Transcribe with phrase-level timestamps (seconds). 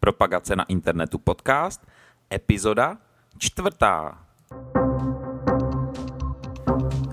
[0.00, 1.86] Propagace na internetu podcast,
[2.32, 2.96] epizoda
[3.38, 4.18] čtvrtá.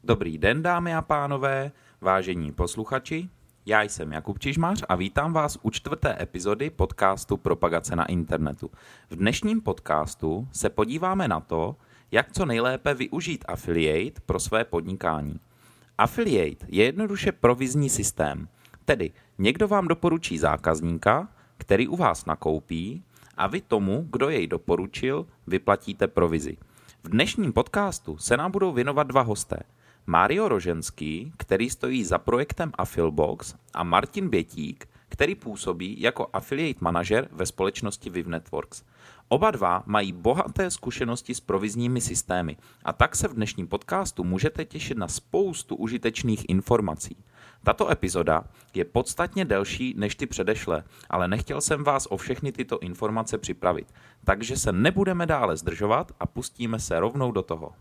[0.07, 3.29] Dobrý den, dámy a pánové, vážení posluchači.
[3.67, 8.71] Já jsem Jakub Čižmář a vítám vás u čtvrté epizody podcastu Propagace na internetu.
[9.11, 11.77] V dnešním podcastu se podíváme na to,
[12.11, 15.41] jak co nejlépe využít affiliate pro své podnikání.
[15.99, 18.49] Affiliate je jednoduše provizní systém,
[18.85, 21.29] tedy někdo vám doporučí zákazníka,
[21.59, 23.05] který u vás nakoupí
[23.37, 26.57] a vy tomu, kdo jej doporučil, vyplatíte provizi.
[27.03, 29.59] V dnešním podcastu se nám budou věnovat dva hosté–
[30.09, 37.29] Mario Roženský, který stojí za projektem Affilbox a Martin Bětík, který působí jako affiliate manažer
[37.33, 38.83] ve společnosti Viv Networks.
[39.29, 44.65] Oba dva mají bohaté zkušenosti s provizními systémy a tak se v dnešním podcastu můžete
[44.65, 47.17] těšit na spoustu užitečných informací.
[47.65, 52.79] Tato epizoda je podstatně delší než ty předešlé, ale nechtěl jsem vás o všechny tyto
[52.79, 57.73] informace připravit, takže se nebudeme dále zdržovat a pustíme se rovnou do toho.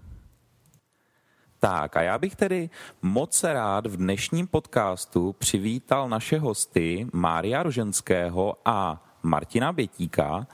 [1.66, 2.69] Tak a já bych tedy
[3.02, 10.47] moc rád v dnešním podcastu přivítal naše hosty Mária Roženského a Martina Bětíka.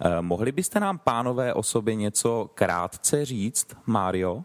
[0.00, 4.42] Eh, mohli byste nám, pánové, o sobě něco krátce říct, Mário?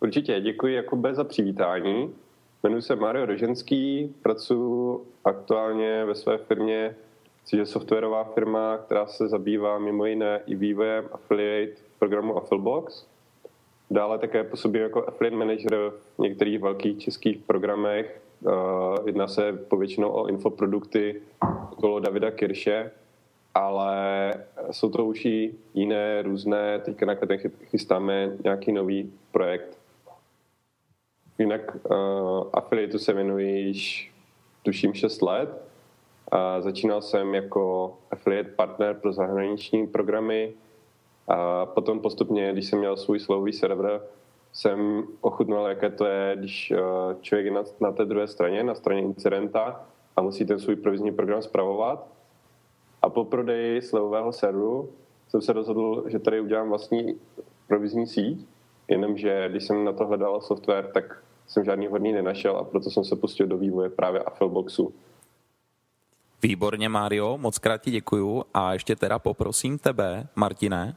[0.00, 2.14] Určitě, děkuji Jakube za přivítání.
[2.62, 6.96] Jmenuji se Mário Roženský, pracuji aktuálně ve své firmě,
[7.44, 13.11] což je softwarová firma, která se zabývá mimo jiné i vývojem affiliate programu Affilbox.
[13.92, 18.22] Dále také působím jako affiliate manager v některých velkých českých programech.
[19.06, 21.22] Jedná se povětšinou o infoprodukty
[21.72, 22.90] okolo Davida Kirše,
[23.54, 24.34] ale
[24.70, 27.16] jsou to už i jiné různé, teďka na
[27.64, 29.78] chystáme nějaký nový projekt.
[31.38, 31.96] Jinak uh,
[32.52, 34.12] affiliatu se věnuji již
[34.62, 35.48] tuším 6 let.
[36.32, 40.52] Uh, začínal jsem jako affiliate partner pro zahraniční programy,
[41.28, 44.00] a potom postupně, když jsem měl svůj slovový server,
[44.52, 46.76] jsem ochutnal, jaké to je, když eh,
[47.20, 49.84] člověk je na, na té druhé straně, na straně incidenta
[50.16, 52.06] a musí ten svůj provizní program zpravovat.
[53.02, 54.90] A po prodeji slovového serveru
[55.28, 57.14] jsem se rozhodl, že tady udělám vlastní
[57.68, 58.46] provizní síť,
[58.88, 63.04] jenomže když jsem na to hledal software, tak jsem žádný hodný nenašel a proto jsem
[63.04, 64.94] se pustil do vývoje právě Affilboxu.
[66.42, 70.96] Výborně, Mario, moc krát ti děkuju a ještě teda poprosím tebe, Martine,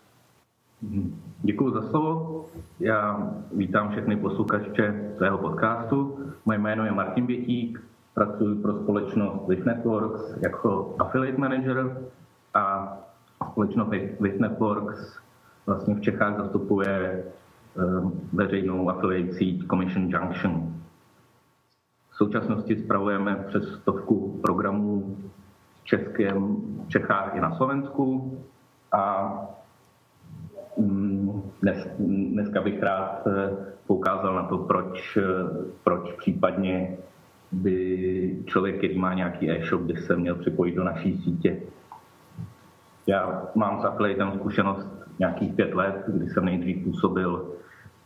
[1.41, 2.46] Děkuji za slovo.
[2.80, 6.19] Já vítám všechny posluchače svého podcastu.
[6.46, 11.97] Moje jméno je Martin Bětík, pracuji pro společnost With Networks jako affiliate manager
[12.53, 12.97] a
[13.52, 15.19] společnost With Networks
[15.66, 17.24] vlastně v Čechách zastupuje
[17.78, 20.74] ehm, veřejnou affiliate síť Commission Junction.
[22.09, 25.18] V současnosti spravujeme přes stovku programů
[25.81, 26.56] v Českém,
[26.86, 28.38] v Čechách i na Slovensku
[28.92, 29.31] a
[30.78, 33.50] dnes, dneska bych rád eh,
[33.88, 35.24] poukázal na to, proč, eh,
[35.84, 36.97] proč případně
[37.52, 41.58] by člověk, který má nějaký e-shop, by se měl připojit do naší sítě.
[43.08, 44.88] Já mám s Affiliatem zkušenost
[45.19, 47.52] nějakých pět let, kdy jsem nejdřív působil,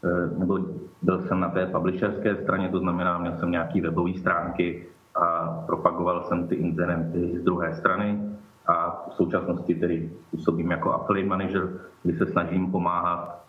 [0.04, 0.60] eh, nebo
[1.02, 6.24] byl jsem na té publisherské straně, to znamená, měl jsem nějaké webové stránky a propagoval
[6.24, 8.30] jsem ty incidenty z druhé strany
[8.68, 11.70] a v současnosti tedy působím jako affiliate manager,
[12.04, 13.46] kdy se snažím pomáhat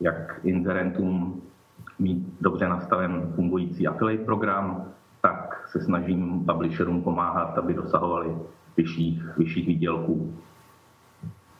[0.00, 1.42] jak inzerentům
[1.98, 4.92] mít dobře nastaven fungující affiliate program,
[5.22, 8.36] tak se snažím publisherům pomáhat, aby dosahovali
[8.76, 10.34] vyšších, vyšších výdělků.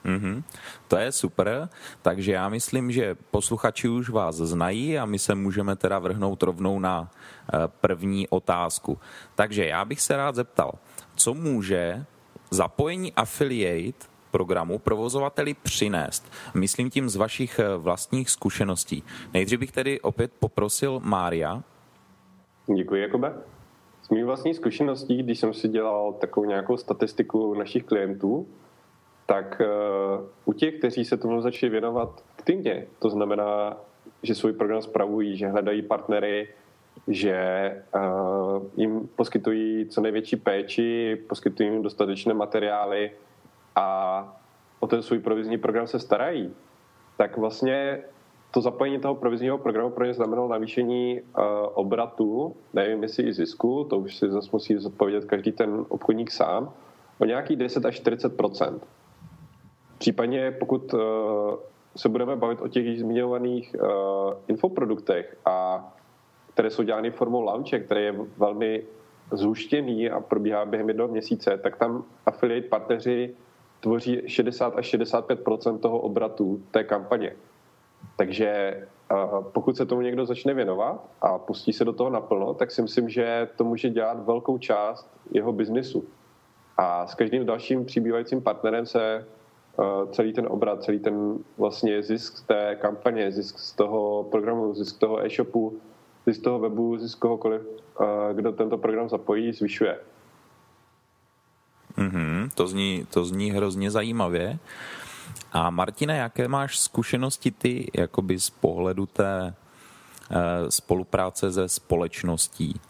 [0.04, 0.42] Mm-hmm.
[0.88, 1.68] To je super,
[2.02, 6.78] takže já myslím, že posluchači už vás znají a my se můžeme teda vrhnout rovnou
[6.78, 8.98] na eh, první otázku.
[9.34, 10.72] Takže já bych se rád zeptal,
[11.14, 12.04] co může
[12.50, 16.32] zapojení affiliate programu provozovateli přinést?
[16.54, 19.02] Myslím tím z vašich eh, vlastních zkušeností.
[19.34, 21.62] Nejdřív bych tedy opět poprosil Mária.
[22.76, 23.34] Děkuji, Jakobe.
[24.02, 28.46] Z mých vlastních zkušeností, když jsem si dělal takovou nějakou statistiku našich klientů,
[29.26, 33.76] tak uh, u těch, kteří se tomu začali věnovat aktivně, to znamená,
[34.22, 36.48] že svůj program spravují, že hledají partnery,
[37.08, 37.36] že
[37.94, 43.10] uh, jim poskytují co největší péči, poskytují jim dostatečné materiály,
[43.76, 44.38] a
[44.80, 46.54] o ten svůj provizní program se starají,
[47.16, 48.02] tak vlastně
[48.50, 53.84] to zapojení toho provizního programu pro ně znamenalo navýšení uh, obratu, nevím jestli i zisku,
[53.90, 56.72] to už si zase musí zodpovědět každý ten obchodník sám,
[57.18, 58.80] o nějaký 10 až 40%
[59.98, 61.00] Případně pokud uh,
[61.96, 63.88] se budeme bavit o těch zmiňovaných uh,
[64.48, 65.84] infoproduktech, a
[66.58, 68.84] které jsou dělány formou launche, který je velmi
[69.32, 73.34] zhuštěný a probíhá během jednoho měsíce, tak tam affiliate partneři
[73.80, 75.40] tvoří 60 až 65
[75.80, 77.32] toho obratu té kampaně.
[78.16, 78.80] Takže
[79.52, 83.08] pokud se tomu někdo začne věnovat a pustí se do toho naplno, tak si myslím,
[83.08, 86.04] že to může dělat velkou část jeho biznisu.
[86.76, 89.26] A s každým dalším přibývajícím partnerem se
[90.10, 94.96] celý ten obrat, celý ten vlastně zisk z té kampaně, zisk z toho programu, zisk
[94.96, 95.80] z toho e-shopu,
[96.28, 97.62] zisk z toho webu, zisk kohokoliv,
[98.32, 99.98] kdo tento program zapojí, zvyšuje.
[101.96, 104.58] Mm-hmm, to, zní, to zní hrozně zajímavě.
[105.52, 112.80] A Martina, jaké máš zkušenosti ty jakoby z pohledu té e, spolupráce se společností?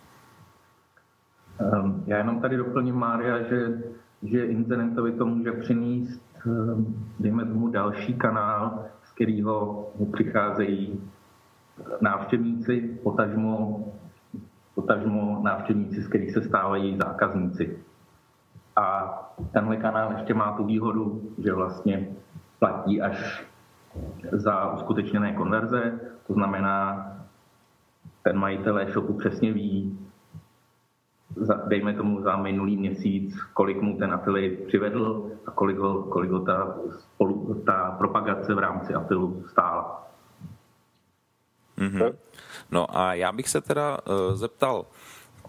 [1.61, 3.83] Um, já jenom tady doplním, Mária, že,
[4.23, 11.01] že internetovi to může přinést, um, dejme tomu, další kanál, z kterého přicházejí
[12.01, 13.85] návštěvníci, potažmo,
[14.75, 17.79] potažmo návštěvníci, z kterých se stávají zákazníci.
[18.77, 19.15] A
[19.53, 22.09] tenhle kanál ještě má tu výhodu, že vlastně
[22.59, 23.45] platí až
[24.33, 27.07] za uskutečněné konverze, to znamená,
[28.23, 29.99] ten majitel e-shopu přesně ví,
[31.67, 36.41] dejme tomu za minulý měsíc, kolik mu ten affiliate přivedl a kolik ho, kolik ho
[36.41, 40.08] ta, spolu, ta propagace v rámci afilu stála.
[41.79, 42.15] Mm-hmm.
[42.71, 44.87] No a já bych se teda uh, zeptal,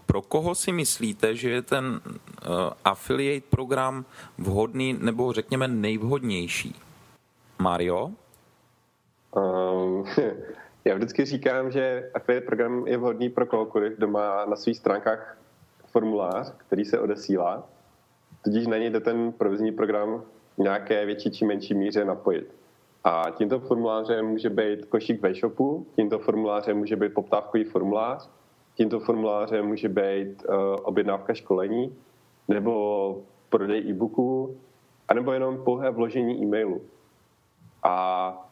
[0.06, 2.50] pro koho si myslíte, že je ten uh,
[2.84, 4.04] affiliate program
[4.38, 6.74] vhodný nebo řekněme nejvhodnější?
[7.58, 8.10] Mario?
[9.36, 10.04] Um,
[10.84, 15.36] já vždycky říkám, že affiliate program je vhodný pro kohokoliv, kdo má na svých stránkách
[15.86, 17.68] formulář, který se odesílá,
[18.44, 20.22] tudíž na něj jde ten provizní program
[20.54, 22.59] v nějaké větší či menší míře napojit.
[23.04, 28.30] A tímto formulářem může být košík ve shopu, tímto formulářem může být poptávkový formulář,
[28.74, 31.96] tímto formulářem může být uh, objednávka školení,
[32.48, 34.56] nebo prodej e-booků,
[35.08, 36.82] anebo jenom pouhé vložení e-mailu.
[37.82, 38.48] A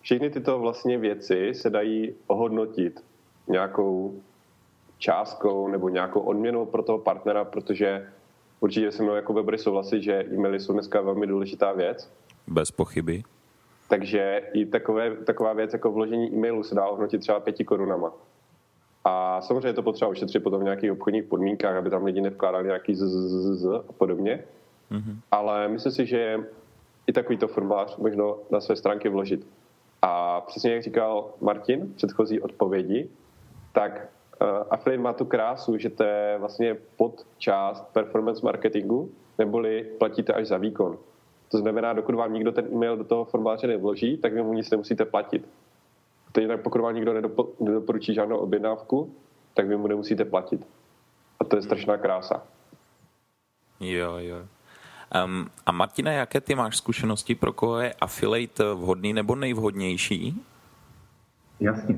[0.00, 3.04] všechny tyto vlastně věci se dají ohodnotit
[3.48, 4.20] nějakou
[4.98, 8.12] částkou nebo nějakou odměnou pro toho partnera, protože
[8.60, 12.12] určitě se mnou jako webery souhlasit, že e-maily jsou dneska velmi důležitá věc.
[12.46, 13.22] Bez pochyby.
[13.90, 18.12] Takže i takové, taková věc jako vložení e-mailu se dá ohodnotit třeba pěti korunama.
[19.04, 22.66] A samozřejmě je to potřeba ošetřit potom v nějakých obchodních podmínkách, aby tam lidi nevkládali
[22.66, 24.44] nějaký z a podobně.
[24.92, 25.16] Mm-hmm.
[25.30, 26.38] Ale myslím si, že
[27.06, 29.46] i takovýto formulář možno na své stránky vložit.
[30.02, 33.08] A přesně jak říkal Martin v předchozí odpovědi,
[33.72, 34.08] tak
[34.40, 40.32] uh, affiliate má tu krásu, že to je vlastně pod část performance marketingu, neboli platíte
[40.32, 40.98] až za výkon.
[41.50, 44.70] To znamená, dokud vám nikdo ten e-mail do toho formuláře nevloží, tak vy mu nic
[44.70, 45.48] nemusíte platit.
[46.32, 49.14] Teď tak pokud vám nikdo nedopo, nedoporučí žádnou objednávku,
[49.54, 50.66] tak vy mu nemusíte platit.
[51.40, 52.42] A to je strašná krása.
[53.80, 54.36] Jo, jo.
[55.24, 60.42] Um, a Martina, jaké ty máš zkušenosti, pro koho je affiliate vhodný nebo nejvhodnější?
[61.60, 61.96] Jasně.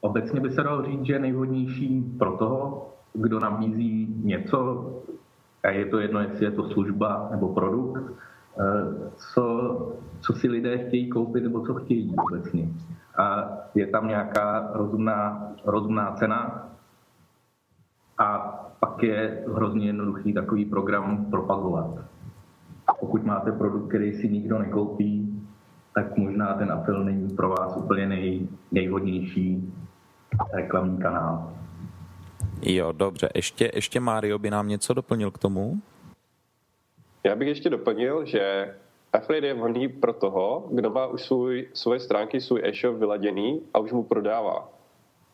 [0.00, 4.90] Obecně by se dalo říct, že je nejvhodnější pro toho, kdo nabízí něco,
[5.62, 8.12] a je to jedno, jestli je to služba nebo produkt,
[9.16, 9.76] co,
[10.20, 12.68] co si lidé chtějí koupit nebo co chtějí obecně.
[13.18, 16.68] A je tam nějaká rozumná, rozumná cena
[18.18, 18.38] a
[18.80, 22.06] pak je hrozně jednoduchý takový program propagovat
[23.00, 25.42] pokud máte produkt, který si nikdo nekoupí,
[25.94, 29.74] tak možná ten apel není pro vás úplně nej, nejvhodnější
[30.52, 31.52] reklamní kanál.
[32.62, 33.28] Jo, dobře.
[33.34, 35.80] Ještě, ještě Mario by nám něco doplnil k tomu?
[37.26, 38.74] Já bych ještě doplnil, že
[39.12, 43.78] affiliate je vhodný pro toho, kdo má už svůj, svoje stránky, svůj e-shop vyladěný a
[43.78, 44.68] už mu prodává.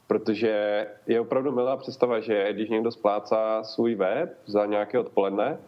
[0.07, 5.59] Protože je opravdu milá představa, že když někdo splácá svůj web za nějaké odpoledne,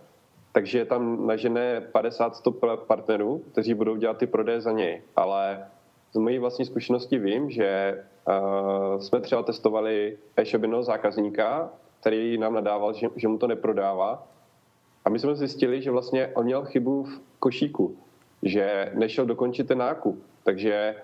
[0.53, 5.03] takže je tam nažené 50-100 partnerů, kteří budou dělat ty prodeje za něj.
[5.17, 5.67] Ale
[6.13, 12.55] z mojí vlastní zkušenosti vím, že uh, jsme třeba testovali e-shop jednoho zákazníka, který nám
[12.55, 14.34] nadával, že, že mu to neprodává.
[15.05, 17.97] A my jsme zjistili, že vlastně on měl chybu v košíku,
[18.43, 20.23] že nešel dokončit ten nákup.
[20.43, 20.97] Takže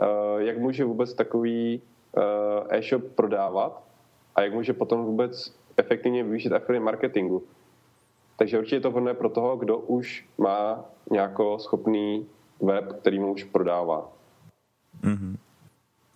[0.00, 1.82] uh, jak může vůbec takový
[2.16, 2.22] uh,
[2.68, 3.82] e-shop prodávat
[4.34, 7.42] a jak může potom vůbec efektivně využít affiliate marketingu.
[8.36, 12.26] Takže určitě to vhodné pro toho, kdo už má nějaký schopný
[12.60, 14.12] web, který mu už prodává.
[15.02, 15.36] Mm-hmm.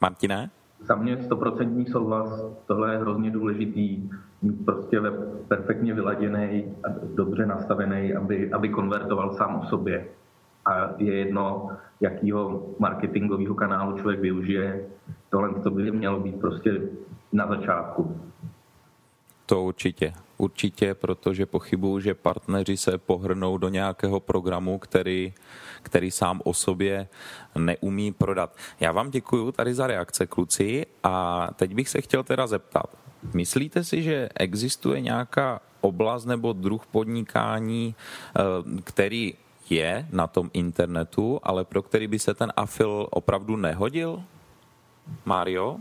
[0.01, 0.51] Martine?
[0.81, 4.11] Za mě stoprocentní souhlas, tohle je hrozně důležitý,
[4.43, 5.15] mít prostě web
[5.49, 10.07] perfektně vyladěný a dobře nastavený, aby, aby konvertoval sám o sobě.
[10.67, 11.69] A je jedno,
[12.01, 14.87] jakýho marketingového kanálu člověk využije,
[15.31, 16.81] tohle to by mělo být prostě
[17.33, 18.21] na začátku.
[19.49, 20.15] To určitě.
[20.39, 25.35] Určitě, protože pochybuju, že partneři se pohrnou do nějakého programu, který,
[25.83, 27.09] který sám o sobě
[27.59, 28.57] neumí prodat.
[28.81, 32.87] Já vám děkuji tady za reakce, kluci, a teď bych se chtěl teda zeptat.
[33.35, 38.43] Myslíte si, že existuje nějaká oblast nebo druh podnikání, eh,
[38.85, 39.35] který
[39.71, 44.23] je na tom internetu, ale pro který by se ten afil opravdu nehodil?
[45.25, 45.81] Mario?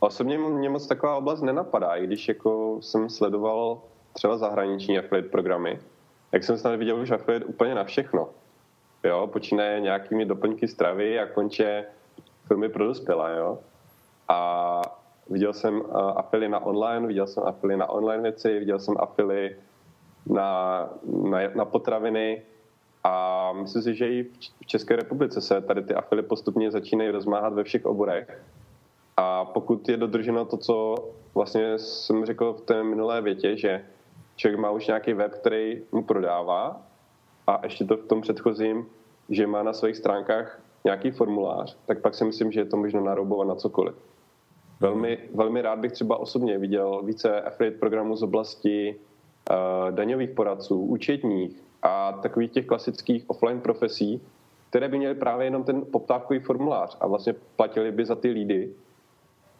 [0.00, 5.78] Osobně mě moc taková oblast nenapadá, i když jako jsem sledoval třeba zahraniční affiliate programy,
[6.32, 8.28] jak jsem snad viděl už affiliate úplně na všechno.
[9.04, 11.84] Jo, počínaje nějakými doplňky stravy a konče
[12.46, 13.58] filmy pro dospělé, jo.
[14.28, 14.82] A
[15.30, 15.82] viděl jsem
[16.16, 19.56] afily na online, viděl jsem afily na online věci, viděl jsem afily
[20.26, 20.90] na,
[21.30, 22.42] na, na potraviny
[23.04, 24.22] a myslím si, že i
[24.62, 28.42] v České republice se tady ty afily postupně začínají rozmáhat ve všech oborech
[29.16, 30.94] a pokud je dodrženo to, co
[31.34, 33.84] vlastně jsem řekl v té minulé větě, že
[34.36, 36.82] člověk má už nějaký web, který mu prodává
[37.46, 38.86] a ještě to v tom předchozím,
[39.28, 43.04] že má na svých stránkách nějaký formulář, tak pak si myslím, že je to možno
[43.04, 43.94] naroubovat na cokoliv.
[44.80, 48.96] Velmi, velmi rád bych třeba osobně viděl více affiliate programů z oblasti
[49.50, 54.22] uh, daňových poradců, účetních a takových těch klasických offline profesí,
[54.70, 58.74] které by měly právě jenom ten poptávkový formulář a vlastně platili by za ty lídy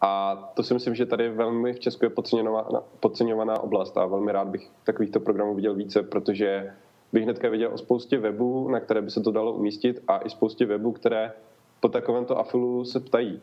[0.01, 4.31] a to si myslím, že tady velmi v Česku je podceňovaná, podceňovaná oblast a velmi
[4.31, 6.73] rád bych takovýchto programů viděl více, protože
[7.13, 10.29] bych hnedka viděl o spoustě webů, na které by se to dalo umístit a i
[10.29, 11.31] spoustě webů, které
[11.79, 13.41] po takovémto afilu se ptají.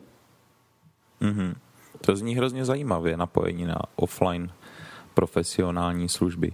[1.21, 1.53] Mm-hmm.
[2.01, 4.49] To zní hrozně zajímavě, napojení na offline
[5.13, 6.53] profesionální služby.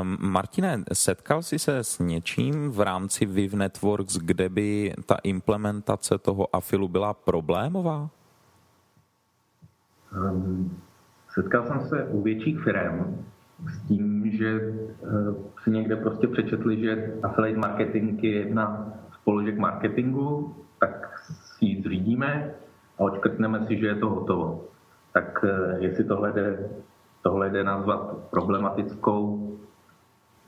[0.00, 6.18] Um, Martine, setkal jsi se s něčím v rámci Viv Networks, kde by ta implementace
[6.18, 8.10] toho afilu byla problémová?
[10.16, 10.76] Um,
[11.28, 13.24] setkal jsem se u větších firm
[13.68, 19.58] s tím, že uh, si někde prostě přečetli, že affiliate marketing je jedna z položek
[19.58, 22.50] marketingu, tak si ji zřídíme
[22.98, 24.64] a očkrtneme si, že je to hotovo.
[25.12, 26.70] Tak uh, jestli tohle jde,
[27.22, 29.50] tohle jde nazvat problematickou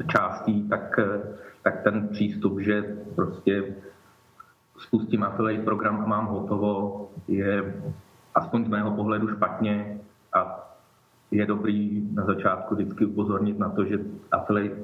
[0.09, 3.75] částí, tak, uh, tak ten přístup, že prostě
[4.78, 7.75] spustím affiliate program a mám hotovo, je
[8.34, 9.98] aspoň z mého pohledu špatně
[10.32, 10.68] a
[11.30, 13.98] je dobrý na začátku vždycky upozornit na to, že
[14.32, 14.76] affiliate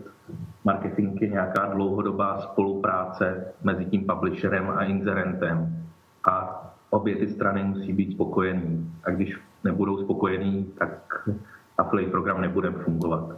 [0.64, 5.84] marketing je nějaká dlouhodobá spolupráce mezi tím publisherem a inzerentem
[6.30, 8.92] a obě ty strany musí být spokojený.
[9.04, 11.28] A když nebudou spokojení, tak
[11.78, 13.36] affiliate program nebude fungovat.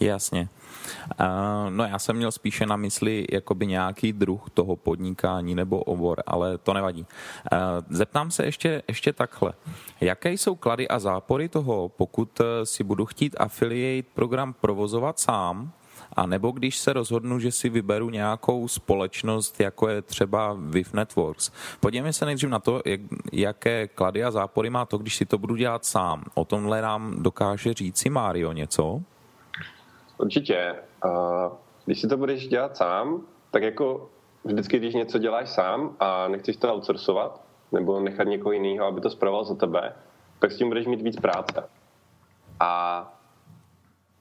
[0.00, 0.48] Jasně.
[1.68, 6.58] No já jsem měl spíše na mysli jakoby nějaký druh toho podnikání nebo obor, ale
[6.58, 7.06] to nevadí.
[7.88, 9.52] Zeptám se ještě, ještě takhle.
[10.00, 15.72] Jaké jsou klady a zápory toho, pokud eh, si budu chtít affiliate program provozovat sám,
[16.16, 21.52] a nebo když se rozhodnu, že si vyberu nějakou společnost, jako je třeba Viv Networks.
[21.80, 23.00] Podívejme se nejdřív na to, jak,
[23.32, 26.24] jaké klady a zápory má to, když si to budu dělat sám.
[26.34, 29.00] O tomhle nám dokáže říci Mário něco?
[30.18, 30.74] Určitě.
[31.84, 34.10] Když si to budeš dělat sám, tak jako
[34.44, 37.40] vždycky, když něco děláš sám a nechceš to outsourcovat,
[37.72, 39.92] nebo nechat někoho jiného, aby to zpravoval za tebe,
[40.38, 41.68] tak s tím budeš mít víc práce.
[42.60, 43.12] A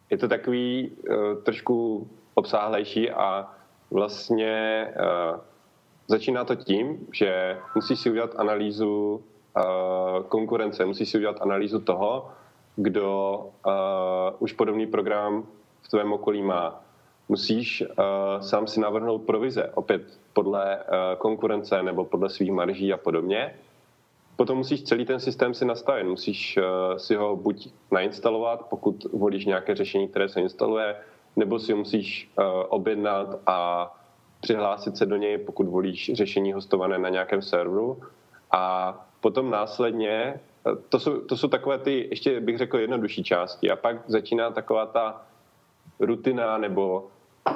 [0.10, 3.52] je to takový uh, trošku obsáhlejší a
[3.92, 5.40] vlastně uh,
[6.08, 9.24] začíná to tím, že musíš si udělat analýzu
[9.58, 12.30] uh, konkurence, musíš si udělat analýzu toho,
[12.76, 13.72] kdo uh,
[14.40, 15.44] už podobný program
[15.84, 16.82] v tvém okolí má.
[17.30, 20.84] Musíš uh, sám si navrhnout provize, opět podle uh,
[21.18, 23.56] konkurence nebo podle svých marží a podobně.
[24.36, 26.04] Potom musíš celý ten systém si nastavit.
[26.04, 30.96] Musíš uh, si ho buď nainstalovat, pokud volíš nějaké řešení, které se instaluje,
[31.36, 33.90] nebo si ho musíš uh, objednat a
[34.42, 38.02] přihlásit se do něj, pokud volíš řešení hostované na nějakém serveru.
[38.52, 40.40] A potom následně,
[40.90, 43.72] to jsou, to jsou takové ty, ještě bych řekl, jednodušší části.
[43.72, 45.22] A pak začíná taková ta
[46.00, 47.08] rutina nebo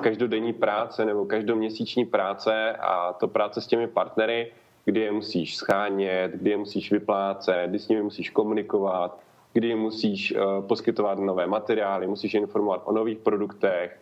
[0.01, 4.51] každodenní práce nebo každoměsíční práce a to práce s těmi partnery,
[4.86, 9.20] kdy je musíš schánět, kdy je musíš vyplácet, kdy s nimi musíš komunikovat,
[9.53, 14.00] kdy musíš uh, poskytovat nové materiály, musíš informovat o nových produktech,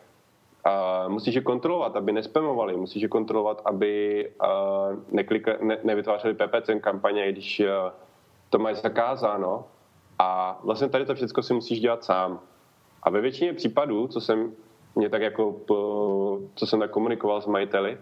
[1.07, 4.47] musíš je kontrolovat, aby nespamovali, musíš je kontrolovat, aby uh,
[5.11, 7.91] neklika, ne, nevytvářeli PPC kampaně, když uh,
[8.49, 9.65] to mají zakázáno.
[10.19, 12.39] A vlastně tady to všechno si musíš dělat sám.
[13.05, 14.51] A ve většině případů, co jsem
[14.95, 15.55] mě tak jako,
[16.55, 17.97] co jsem tak komunikoval s majiteli,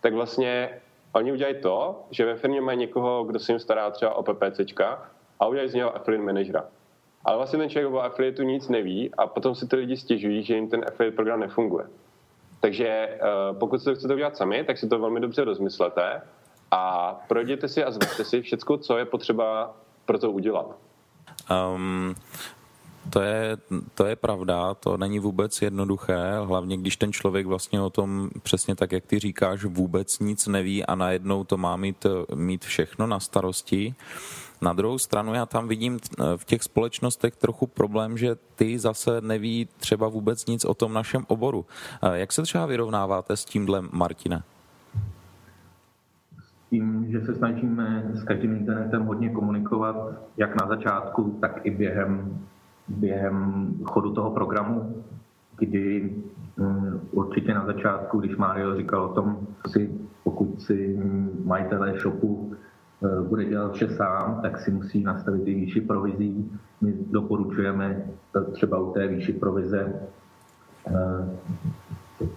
[0.00, 0.80] tak vlastně
[1.12, 5.10] oni udělají to, že ve firmě mají někoho, kdo se jim stará třeba o PPCčka
[5.40, 6.64] a udělají z něho affiliate managera.
[7.24, 10.54] Ale vlastně ten člověk o affiliateu nic neví a potom si ty lidi stěžují, že
[10.54, 11.86] jim ten affiliate program nefunguje.
[12.60, 13.18] Takže eh,
[13.58, 16.22] pokud si to chcete udělat sami, tak si to velmi dobře rozmyslete
[16.70, 20.66] a projděte si a zvažte si všechno, co je potřeba pro to udělat.
[21.50, 22.14] Um,
[23.10, 23.56] to je,
[23.94, 28.74] to je pravda, to není vůbec jednoduché, hlavně když ten člověk vlastně o tom přesně
[28.76, 33.20] tak, jak ty říkáš, vůbec nic neví a najednou to má mít, mít všechno na
[33.20, 33.94] starosti.
[34.62, 35.98] Na druhou stranu já tam vidím
[36.36, 41.24] v těch společnostech trochu problém, že ty zase neví třeba vůbec nic o tom našem
[41.28, 41.66] oboru.
[42.12, 44.42] Jak se třeba vyrovnáváte s tímhle, Martine?
[46.74, 49.96] tím, že se snažíme s každým internetem hodně komunikovat,
[50.36, 52.38] jak na začátku, tak i během
[52.88, 55.04] během chodu toho programu,
[55.58, 56.14] kdy
[56.56, 59.90] mm, určitě na začátku, když Mario říkal o tom, si,
[60.24, 61.00] pokud si
[61.44, 62.52] majitelé shopu
[63.02, 66.52] e, bude dělat vše sám, tak si musí nastavit i výši provizí.
[66.80, 68.04] My doporučujeme
[68.52, 69.80] třeba u té výši provize
[70.86, 70.94] e,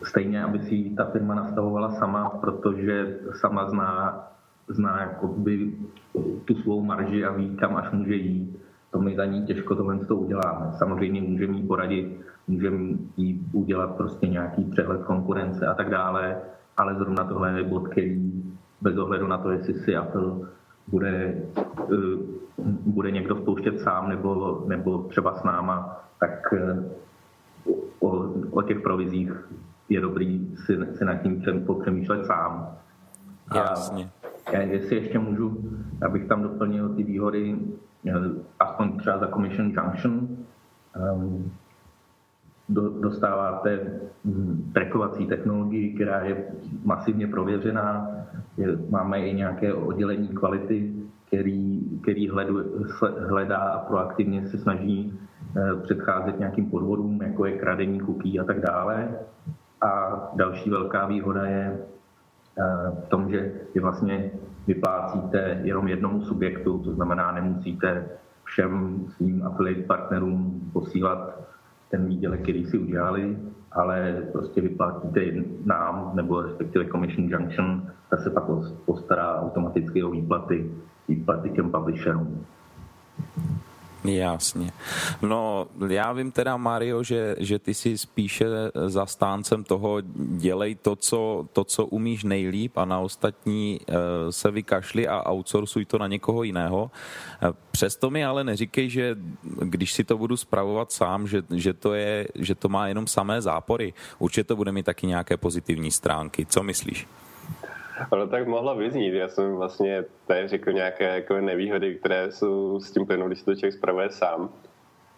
[0.04, 4.24] stejně, aby si ta firma nastavovala sama, protože sama zná,
[4.68, 5.74] zná jakoby
[6.46, 8.67] tu svou marži a ví, kam až může jít
[8.98, 10.72] to my za ní těžko tohle to uděláme.
[10.78, 16.38] Samozřejmě můžeme jí poradit, můžeme jí udělat prostě nějaký přehled konkurence a tak dále,
[16.78, 18.44] ale zrovna tohle je bod, který
[18.82, 20.34] bez ohledu na to, jestli si Apple
[20.88, 21.44] bude,
[21.78, 21.98] uh,
[22.86, 26.84] bude někdo spouštět sám nebo, nebo třeba s náma, tak uh,
[28.00, 29.32] o, o těch provizích
[29.90, 32.78] je dobrý si, si nad tím popřemýšlet sám.
[33.56, 34.10] Jasně.
[34.46, 35.58] A jestli ještě můžu,
[36.06, 37.56] abych tam doplnil ty výhody
[38.60, 40.28] aspoň třeba za Commission Junction,
[42.70, 43.80] do, dostáváte
[44.26, 46.46] hm, trackovací technologii, která je
[46.84, 48.08] masivně prověřená.
[48.90, 50.94] Máme i nějaké oddělení kvality,
[51.28, 52.64] který, který hledu,
[53.28, 55.20] hledá a proaktivně se snaží
[55.58, 59.10] eh, předcházet nějakým podvodům, jako je kradení cookie a tak dále.
[59.82, 61.80] A další velká výhoda je
[63.06, 64.32] v tom, že vy vlastně
[64.68, 68.10] vyplácíte jenom jednomu subjektu, to znamená, nemusíte
[68.44, 71.40] všem svým affiliate partnerům posílat
[71.92, 73.38] ten výdělek, který si udělali,
[73.72, 75.22] ale prostě vyplatíte
[75.66, 78.44] nám, nebo respektive Commission Junction, ta se pak
[78.86, 80.72] postará automaticky o výplaty,
[81.08, 82.46] výplaty těm publisherům.
[84.08, 84.72] Jasně.
[85.22, 88.46] No, já vím teda, Mario, že, že ty jsi spíše
[88.88, 93.96] zastáncem toho, dělej to co, to, co umíš nejlíp a na ostatní uh,
[94.30, 96.92] se vykašli a outsourcuj to na někoho jiného.
[97.44, 99.16] Uh, přesto mi ale neříkej, že
[99.60, 103.42] když si to budu spravovat sám, že, že, to je, že to má jenom samé
[103.42, 103.94] zápory.
[104.20, 106.46] Určitě to bude mít taky nějaké pozitivní stránky.
[106.46, 107.08] Co myslíš?
[108.10, 109.14] Ono tak mohlo vyznít.
[109.14, 113.56] Já jsem vlastně tady řekl nějaké jako nevýhody, které jsou s tím plynou, když to
[113.56, 114.50] člověk spravuje sám.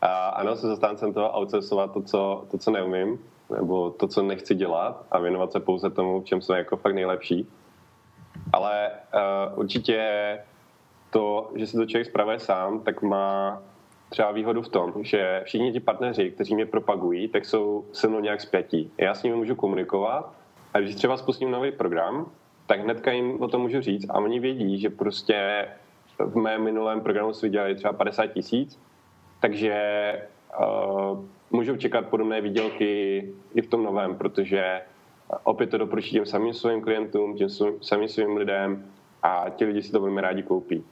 [0.01, 3.19] A ano, jsem zastáncem toho outsourcovat to co, to, co neumím,
[3.55, 6.95] nebo to, co nechci dělat a věnovat se pouze tomu, v čem jsem jako fakt
[6.95, 7.47] nejlepší.
[8.53, 9.99] Ale uh, určitě
[11.09, 13.61] to, že si to člověk spravuje sám, tak má
[14.09, 18.19] třeba výhodu v tom, že všichni ti partneři, kteří mě propagují, tak jsou se mnou
[18.19, 18.91] nějak zpětí.
[18.97, 20.33] Já s nimi můžu komunikovat
[20.73, 22.31] a když třeba spustím nový program,
[22.69, 25.67] tak hnedka jim o tom můžu říct a oni vědí, že prostě
[26.19, 28.79] v mém minulém programu si vydělali třeba 50 tisíc,
[29.39, 29.73] takže
[30.59, 34.81] uh, můžou čekat podobné výdělky i v tom novém, protože
[35.43, 37.49] opět to doporučí těm samým svým klientům, těm
[37.81, 38.85] samým svým lidem
[39.23, 40.83] a ti lidi si to velmi rádi koupí.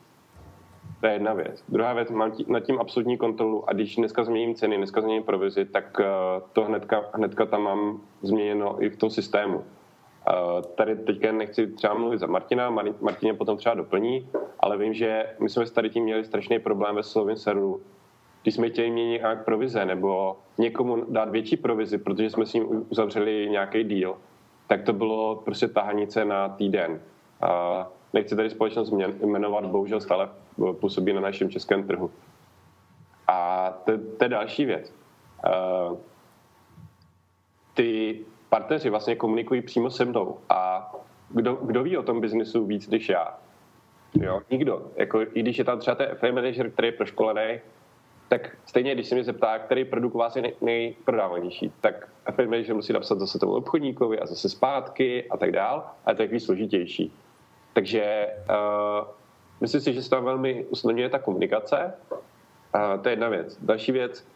[1.00, 1.64] To je jedna věc.
[1.70, 5.24] Druhá věc, mám tí, nad tím absolutní kontrolu a když dneska změním ceny, dneska změním
[5.24, 6.06] provizi, tak uh,
[6.54, 9.64] to hnedka, hnedka tam mám změněno i v tom systému.
[10.76, 12.70] Tady teďka nechci třeba mluvit za Martina,
[13.02, 16.96] Martin potom třeba doplní, ale vím, že my jsme s tady tím měli strašný problém
[16.96, 17.82] ve slovím serveru,
[18.44, 22.86] když jsme chtěli měnit nějak provize nebo někomu dát větší provizi, protože jsme s ním
[22.90, 24.18] uzavřeli nějaký deal,
[24.68, 27.02] tak to bylo prostě tahanice na týden.
[27.42, 28.92] A nechci tady společnost
[29.26, 30.30] jmenovat, bohužel stále
[30.80, 32.12] působí na našem českém trhu.
[33.28, 34.94] A to, to je další věc.
[37.74, 40.92] Ty partneři vlastně komunikují přímo se mnou a
[41.30, 43.38] kdo, kdo ví o tom biznesu víc než já?
[44.14, 44.92] Jo, nikdo.
[44.96, 47.60] Jako, I když je tam třeba ten FM manager, který je proškolený,
[48.30, 52.76] tak stejně, když se mě zeptá, který produkt vás je nej, nejprodávanější, tak affiliate manager
[52.76, 56.40] musí napsat zase tomu obchodníkovi a zase zpátky a tak dál, a je to takový
[56.40, 57.14] složitější.
[57.74, 59.08] Takže uh,
[59.62, 61.94] myslím si, že se tam velmi usnadňuje ta komunikace.
[62.12, 63.58] Uh, to je jedna věc.
[63.62, 64.28] Další věc,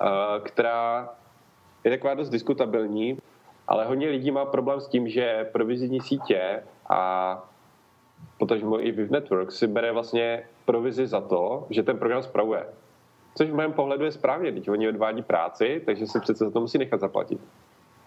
[0.00, 1.08] uh, která
[1.84, 3.18] je taková dost diskutabilní,
[3.70, 7.42] ale hodně lidí má problém s tím, že provizní sítě a
[8.38, 12.66] potažmo i Viv Network si bere vlastně provizi za to, že ten program spravuje.
[13.34, 16.60] Což v mém pohledu je správně, teď oni odvádí práci, takže se přece za to
[16.60, 17.40] musí nechat zaplatit.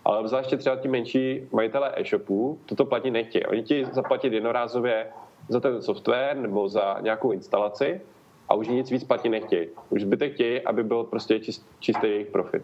[0.06, 3.46] Ale obzvláště třeba ti menší majitelé e-shopů toto platit nechtějí.
[3.46, 5.08] Oni ti zaplatit jednorázově
[5.50, 8.02] za ten software nebo za nějakou instalaci
[8.50, 9.68] a už nic víc platit nechtějí.
[9.90, 12.64] Už zbytek chtějí, aby byl prostě čist, čistý jejich profit.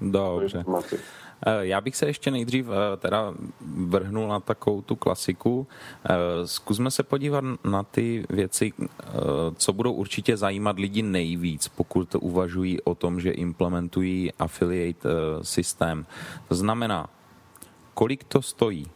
[0.00, 0.64] Dobře.
[1.46, 3.34] Eh, já bych se ještě nejdřív eh, teda
[3.86, 5.66] vrhnul na takovou tu klasiku.
[6.04, 6.14] Eh,
[6.46, 8.72] zkusme se podívat na ty věci,
[9.56, 15.08] co budou určitě zajímat lidi nejvíc, pokud uvažují o tom, že implementují affiliate
[15.42, 16.06] systém.
[16.48, 17.08] To znamená,
[17.94, 18.86] kolik to stojí?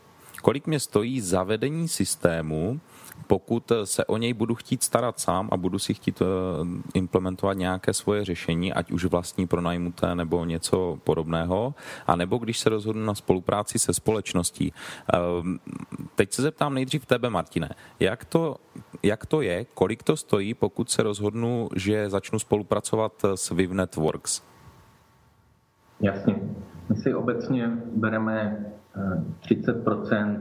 [0.43, 2.81] Kolik mě stojí zavedení systému,
[3.27, 6.25] pokud se o něj budu chtít starat sám a budu si chtít eh,
[6.95, 11.75] implementovat nějaké svoje řešení, ať už vlastní pronajmuté nebo něco podobného,
[12.07, 14.73] a nebo když se rozhodnu na spolupráci se společností.
[15.15, 15.19] Eh,
[16.15, 17.69] teď se zeptám nejdřív tebe, Martine,
[18.01, 18.57] jak to,
[19.03, 24.43] jak to je, kolik to stojí, pokud se rozhodnu, že začnu spolupracovat s Viv Networks?
[26.01, 26.35] Jasně.
[26.89, 28.67] My si obecně bereme
[29.41, 30.37] 30 eh,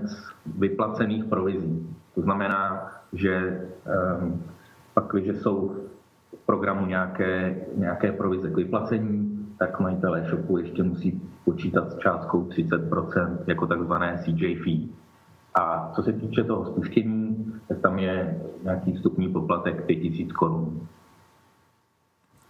[0.46, 1.88] vyplacených provizí.
[2.16, 3.62] To znamená, že
[4.22, 4.44] um,
[4.94, 5.76] pak, když jsou
[6.36, 12.44] v programu nějaké, nějaké provize k vyplacení, tak majitel e-shopu ještě musí počítat s částkou
[12.44, 14.88] 30% jako takzvané CJ fee.
[15.56, 20.88] A co se týče toho spuštění, tak tam je nějaký vstupní poplatek 5000 korun.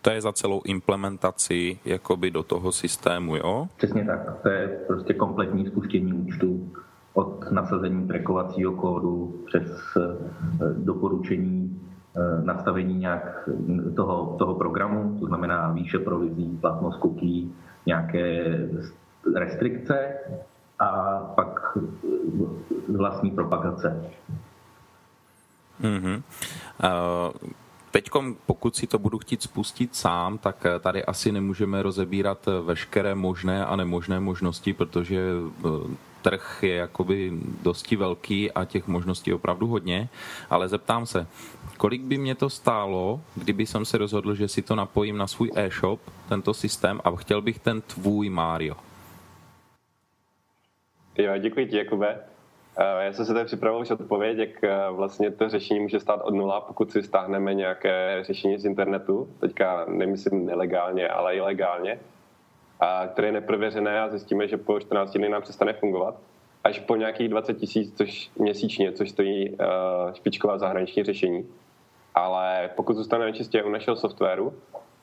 [0.02, 3.68] To je za celou implementaci jakoby do toho systému, jo?
[3.78, 4.42] Přesně tak.
[4.42, 6.72] To je prostě kompletní spuštění účtu
[7.14, 10.16] od nasazení trackovacího kódu přes eh,
[10.74, 11.82] doporučení
[12.16, 13.50] eh, nastavení nějak
[13.96, 17.48] toho, toho programu, to znamená výše provizí, platnost cookie,
[17.86, 18.58] nějaké
[19.36, 20.14] restrikce
[20.80, 21.78] a pak
[22.98, 24.06] vlastní propagace.
[25.82, 26.22] Mm-hmm.
[26.84, 27.50] Uh...
[27.92, 28.10] Teď,
[28.46, 33.76] pokud si to budu chtít spustit sám, tak tady asi nemůžeme rozebírat veškeré možné a
[33.76, 35.22] nemožné možnosti, protože
[36.22, 40.10] trh je jakoby dosti velký a těch možností opravdu hodně,
[40.50, 41.28] ale zeptám se,
[41.78, 45.52] kolik by mě to stálo, kdyby jsem se rozhodl, že si to napojím na svůj
[45.56, 46.00] e-shop,
[46.30, 48.76] tento systém, a chtěl bych ten tvůj Mario?
[51.18, 52.20] Jo, děkuji ti, Jakube.
[52.82, 56.22] Eh, já jsem se tady připravil už odpověď, jak eh, vlastně to řešení může stát
[56.24, 59.30] od nula, pokud si stáhneme nějaké řešení z internetu.
[59.40, 62.00] Teďka nemyslím nelegálně, ale i legálně
[62.80, 66.16] a které je neprověřené a zjistíme, že po 14 dny nám přestane fungovat.
[66.64, 69.58] Až po nějakých 20 tisíc což měsíčně, což stojí uh,
[70.14, 71.48] špičková zahraniční řešení.
[72.16, 74.54] Ale pokud zůstaneme čistě u našeho softwaru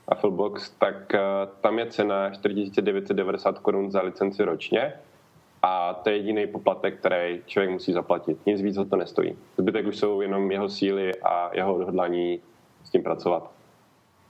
[0.08, 1.12] a Fullbox, tak
[1.60, 4.92] tam je cena 4990 korun za licenci ročně
[5.62, 8.46] a to je jediný poplatek, který člověk musí zaplatit.
[8.46, 9.38] Nic víc za to nestojí.
[9.58, 12.40] Zbytek už jsou jenom jeho síly a jeho odhodlání
[12.84, 13.50] s tím pracovat.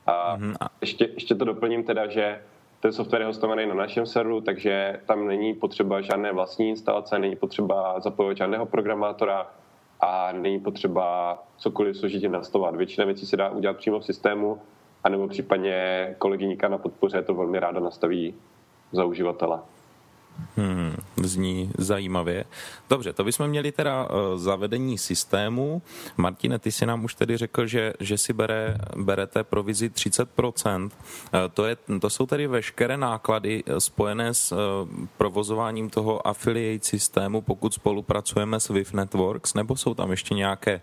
[0.06, 0.54] A mm-hmm.
[0.80, 2.42] ještě, ještě to doplním teda, že
[2.80, 7.36] ten software je hostovaný na našem serveru, takže tam není potřeba žádné vlastní instalace, není
[7.36, 9.50] potřeba zapojovat žádného programátora
[10.00, 12.76] a není potřeba cokoliv složitě nastavovat.
[12.76, 14.60] Většina věcí se dá udělat přímo v systému,
[15.04, 18.34] anebo případně kolegyníka na podpoře to velmi ráda nastaví
[18.92, 19.60] za uživatele.
[20.56, 22.44] Hmm, zní zajímavě.
[22.90, 25.82] Dobře, to bychom měli teda uh, zavedení systému.
[26.16, 30.84] Martine, ty si nám už tedy řekl, že, že si bere, berete provizi 30%.
[30.84, 30.90] Uh,
[31.54, 34.56] to, je, to jsou tedy veškeré náklady eh, spojené s
[35.16, 40.80] provozováním toho affiliate systému, pokud spolupracujeme s Viv Networks, nebo jsou tam ještě nějaké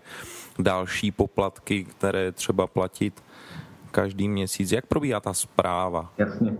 [0.58, 3.22] další poplatky, které třeba platit
[3.90, 4.72] každý měsíc?
[4.72, 6.12] Jak probíhá ta zpráva?
[6.18, 6.56] Jasně.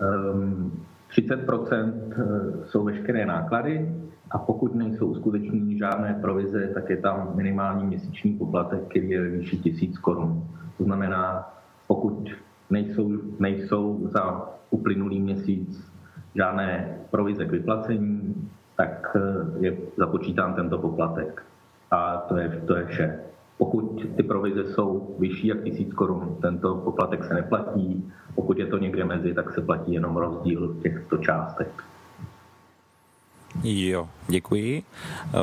[0.00, 1.92] Um 30 eh,
[2.66, 3.94] jsou veškeré náklady
[4.30, 9.56] a pokud nejsou uskutečněny žádné provize, tak je tam minimální měsíční poplatek, který je výši
[9.56, 10.48] 1000 korun.
[10.78, 11.52] To znamená,
[11.86, 12.30] pokud
[12.70, 15.92] nejsou, nejsou za uplynulý měsíc
[16.34, 19.20] žádné provize k vyplacení, tak eh,
[19.60, 21.42] je započítán tento poplatek.
[21.90, 23.18] A to je, to je vše.
[23.58, 28.12] Pokud ty provize jsou vyšší jak 1000 korun, tento poplatek se neplatí.
[28.34, 31.84] Pokud je to někde mezi, tak se platí jenom rozdíl těchto částek.
[33.62, 34.82] Jo, děkuji.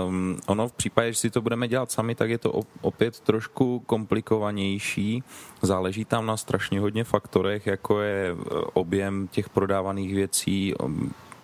[0.08, 3.80] Um, ono v případě, že si to budeme dělat sami, tak je to opět trošku
[3.80, 5.24] komplikovanější.
[5.62, 10.74] Záleží tam na strašně hodně faktorech, jako je eh, objem těch prodávaných věcí,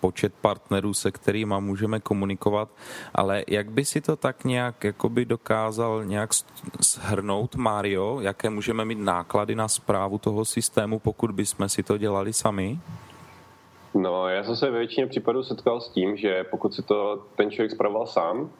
[0.00, 2.68] počet partnerů, se kterými můžeme komunikovat,
[3.14, 6.30] ale jak by si to tak nějak jakoby dokázal nějak
[6.82, 12.32] shrnout, Mario, jaké můžeme mít náklady na zprávu toho systému, pokud bychom si to dělali
[12.32, 12.78] sami?
[13.94, 17.50] No, já jsem se ve většině případů setkal s tím, že pokud si to ten
[17.50, 18.50] člověk zpravoval sám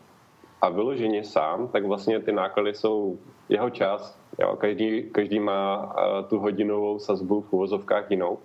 [0.63, 4.19] a vyloženě sám, tak vlastně ty náklady jsou jeho čas.
[4.39, 4.57] Jo?
[4.57, 8.39] Každý, každý má uh, tu hodinovou sazbu v uvozovkách jinou.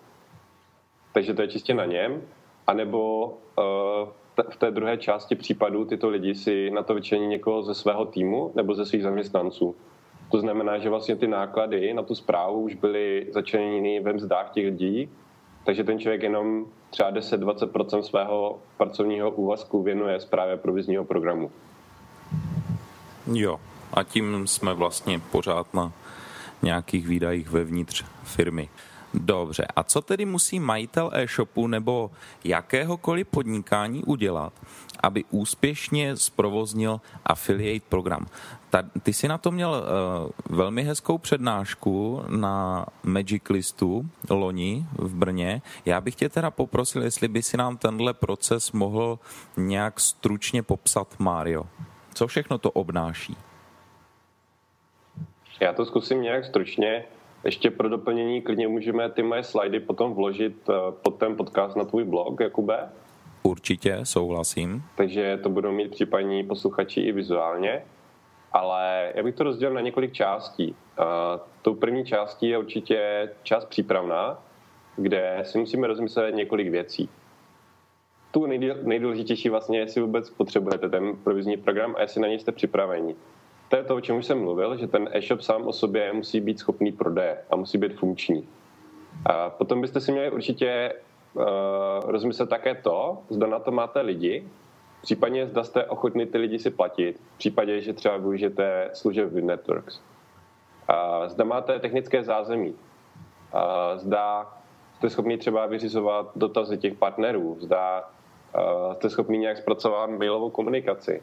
[1.14, 2.22] Takže to je čistě na něm.
[2.68, 4.10] A nebo uh,
[4.50, 8.52] v té druhé části případů tyto lidi si na to vyčlení někoho ze svého týmu
[8.56, 9.76] nebo ze svých zaměstnanců.
[10.32, 14.66] To znamená, že vlastně ty náklady na tu zprávu už byly začleněny ve mzdách těch
[14.66, 15.10] lidí,
[15.66, 21.52] takže ten člověk jenom třeba 10-20% svého pracovního úvazku věnuje zprávě provizního programu.
[23.34, 23.60] Jo,
[23.94, 25.92] a tím jsme vlastně pořád na
[26.62, 28.70] nějakých výdajích vevnitř firmy.
[29.14, 32.12] Dobře, a co tedy musí majitel e-shopu nebo
[32.44, 34.54] jakéhokoliv podnikání udělat,
[35.04, 38.26] aby úspěšně zprovoznil affiliate program?
[38.70, 45.16] Ta, ty jsi na to měl uh, velmi hezkou přednášku na Magic Listu loni v
[45.16, 45.62] Brně.
[45.86, 49.20] Já bych tě teda poprosil, jestli by si nám tenhle proces mohl
[49.58, 51.66] nějak stručně popsat, Mario.
[52.14, 53.38] Co všechno to obnáší?
[55.60, 57.04] Já to zkusím nějak stručně.
[57.44, 61.86] Ještě pro doplnění klidně můžeme ty moje slajdy potom vložit eh, pod ten podcast na
[61.86, 62.90] tvůj blog, Jakube.
[63.44, 64.84] Určitě, souhlasím.
[64.96, 67.84] Takže to budou mít případní posluchači i vizuálně.
[68.52, 70.76] Ale já bych to rozdělil na několik částí.
[71.00, 71.06] Uh,
[71.62, 74.44] tou první částí je určitě část přípravná,
[74.96, 77.10] kde si musíme rozmyslet několik věcí.
[78.32, 78.46] Tu
[78.84, 83.16] nejdůležitější vlastně, jestli vůbec potřebujete ten provizní program a jestli na něj jste připraveni
[83.74, 86.42] to je to, o čem už jsem mluvil, že ten e-shop sám o sobě musí
[86.42, 88.48] být schopný prodeje a musí být funkční.
[89.26, 90.94] A potom byste si měli určitě
[91.34, 91.44] uh,
[92.06, 94.48] rozmyslet také to, zda na to máte lidi,
[95.02, 99.42] případně zda jste ochotni ty lidi si platit, v případě, že třeba využijete služeb v
[99.42, 100.02] Networks.
[100.88, 102.76] A zda máte technické zázemí,
[103.54, 104.54] a zda
[104.96, 108.10] jste schopni třeba vyřizovat dotazy těch partnerů, zda
[108.56, 111.22] uh, jste schopni nějak zpracovat mailovou komunikaci,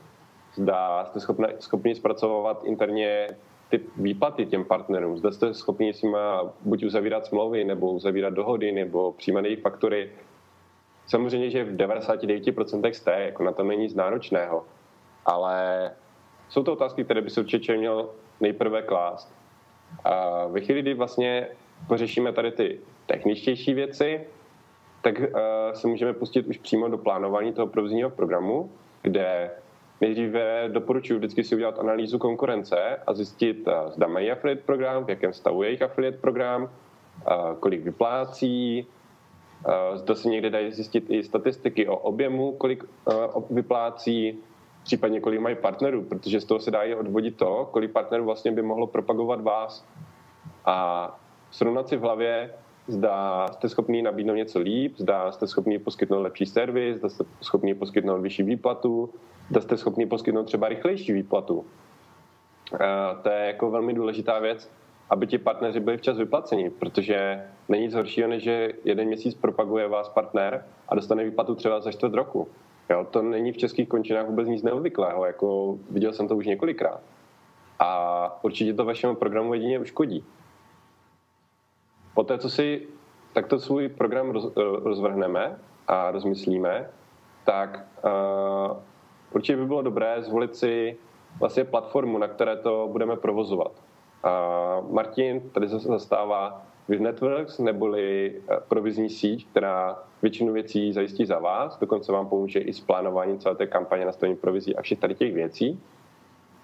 [0.54, 3.28] zda jste schopni, schopni zpracovat interně
[3.70, 5.18] ty výplaty těm partnerům.
[5.18, 6.18] Zda jste schopni s nimi
[6.60, 10.10] buď uzavírat smlouvy, nebo uzavírat dohody, nebo přijímat jejich faktury.
[11.06, 14.64] Samozřejmě, že v 99% jste, jako na tom není nic náročného.
[15.26, 15.90] Ale
[16.48, 18.10] jsou to otázky, které by se určitě měl
[18.40, 19.34] nejprve klást.
[20.04, 21.48] A ve chvíli, kdy vlastně
[21.88, 24.26] pořešíme tady ty techničtější věci,
[25.02, 25.26] tak uh,
[25.72, 29.50] se můžeme pustit už přímo do plánování toho provozního programu, kde
[30.00, 35.10] Nejdříve doporučuji vždycky si udělat analýzu konkurence a zjistit, eh, zda mají affiliate program, v
[35.10, 38.86] jakém stavu je jejich affiliate program, eh, kolik vyplácí,
[39.68, 42.84] eh, zda se někde dají zjistit i statistiky o objemu, kolik
[43.50, 44.38] vyplácí,
[44.84, 48.52] případně kolik mají partnerů, protože z toho se dá i odvodit to, kolik partnerů vlastně
[48.52, 49.84] by mohlo propagovat vás.
[50.64, 51.18] A
[51.50, 52.54] srovnat si v hlavě,
[52.90, 57.74] zda jste schopni nabídnout něco líp, zda jste schopni poskytnout lepší servis, zda jste schopni
[57.74, 59.10] poskytnout vyšší výplatu,
[59.50, 61.64] zda jste schopni poskytnout třeba rychlejší výplatu.
[63.22, 64.70] To je jako velmi důležitá věc,
[65.10, 69.88] aby ti partneři byli včas vyplaceni, protože není nic horšího, než že jeden měsíc propaguje
[69.88, 72.48] vás partner a dostane výplatu třeba za čtvrt roku.
[72.90, 77.00] Jo, to není v českých končinách vůbec nic neobvyklého, jako viděl jsem to už několikrát.
[77.78, 80.24] A určitě to vašemu programu jedině uškodí.
[82.14, 82.86] Poté, co si
[83.32, 86.90] takto svůj program roz, rozvrhneme a rozmyslíme,
[87.44, 88.76] tak uh,
[89.32, 90.96] určitě by bylo dobré zvolit si
[91.38, 93.72] vlastně platformu, na které to budeme provozovat.
[94.24, 101.26] Uh, Martin tady zase zastává With Networks, neboli eh, provizní síť, která většinu věcí zajistí
[101.26, 104.98] za vás, dokonce vám pomůže i s plánováním celé té kampaně nastavení provizí a všech
[104.98, 105.80] tady těch věcí.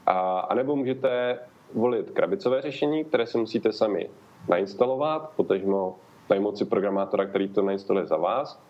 [0.06, 1.38] A, a nebo můžete
[1.74, 4.10] volit krabicové řešení, které si musíte sami
[4.48, 5.96] nainstalovat, potažmo
[6.30, 8.62] najmout si programátora, který to nainstaluje za vás,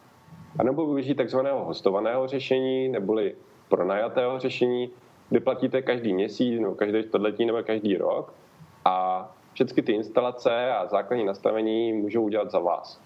[0.58, 3.34] anebo využít takzvaného hostovaného řešení, neboli
[3.68, 4.90] pronajatého řešení,
[5.30, 8.34] kdy platíte každý měsíc, nebo každý čtvrtletí, nebo každý rok
[8.84, 13.00] a všechny ty instalace a základní nastavení můžou udělat za vás.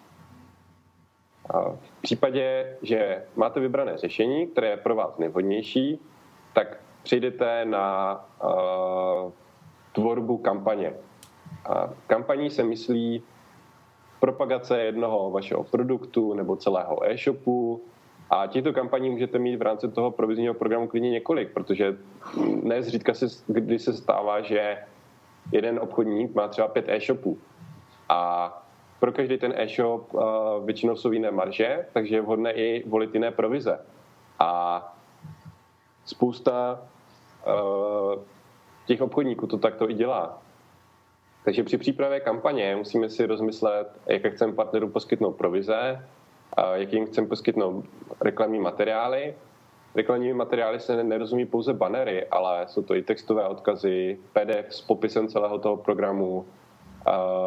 [1.51, 6.01] A v případě, že máte vybrané řešení, které je pro vás nejvhodnější,
[6.53, 9.33] tak přejdete na uh,
[9.93, 10.93] tvorbu kampaně.
[11.69, 13.23] A kampaní se myslí
[14.21, 17.83] propagace jednoho vašeho produktu nebo celého e-shopu,
[18.31, 21.99] A těchto kampaní můžete mít v rámci toho provizního programu klidně několik, protože
[22.63, 24.79] ne zřídka se, kdy se stává, že
[25.53, 27.39] jeden obchodník má třeba pět e-shopů
[28.09, 28.53] a
[29.01, 30.21] pro každý ten e-shop uh,
[30.65, 33.81] většinou jsou jiné marže, takže je vhodné i volit jiné provize.
[34.39, 34.83] A
[36.05, 36.81] spousta
[37.47, 38.23] uh,
[38.87, 40.43] těch obchodníků to takto i dělá.
[41.45, 46.07] Takže při přípravě kampaně musíme si rozmyslet, jaké chceme partnerům poskytnout provize,
[46.75, 47.85] jaký jim chceme poskytnout
[48.21, 49.35] reklamní materiály.
[49.95, 55.29] Reklamní materiály se nerozumí pouze banery, ale jsou to i textové odkazy, PDF s popisem
[55.29, 56.47] celého toho programu,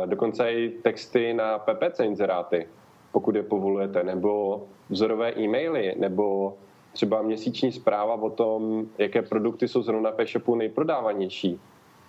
[0.05, 2.67] dokonce i texty na PPC inzeráty,
[3.11, 6.53] pokud je povolujete, nebo vzorové e-maily, nebo
[6.93, 11.59] třeba měsíční zpráva o tom, jaké produkty jsou zrovna v e-shopu nejprodávanější.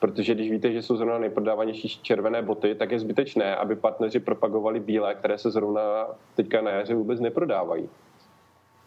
[0.01, 4.81] Protože když víte, že jsou zrovna nejprodávanější červené boty, tak je zbytečné, aby partneři propagovali
[4.81, 7.89] bílé, které se zrovna teďka na jaře vůbec neprodávají.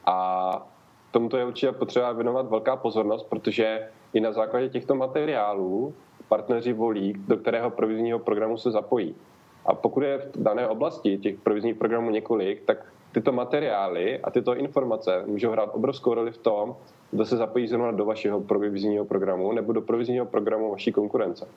[0.06, 0.68] A
[1.12, 5.94] tomuto je určitě potřeba věnovat velká pozornost, protože i na základě těchto materiálů
[6.28, 9.16] partneři volí, do kterého provizního programu se zapojí.
[9.66, 12.86] A pokud je v dané oblasti těch provizních programů několik, tak
[13.18, 16.76] tyto materiály a tyto informace můžou hrát obrovskou roli v tom,
[17.12, 21.48] kdo se zapojí zrovna do vašeho provizního programu nebo do provizního programu vaší konkurence.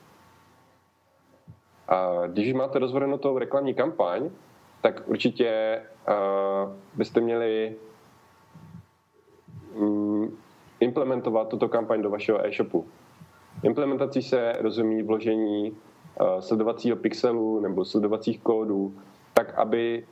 [1.89, 4.31] A když máte rozvedenou tou reklamní kampaň,
[4.81, 7.77] tak určitě uh, byste měli
[9.75, 10.39] um,
[10.81, 12.87] implementovat tuto kampaň do vašeho e-shopu.
[13.63, 18.95] Implementací se rozumí vložení uh, sledovacího pixelu nebo sledovacích kódů,
[19.35, 20.07] tak aby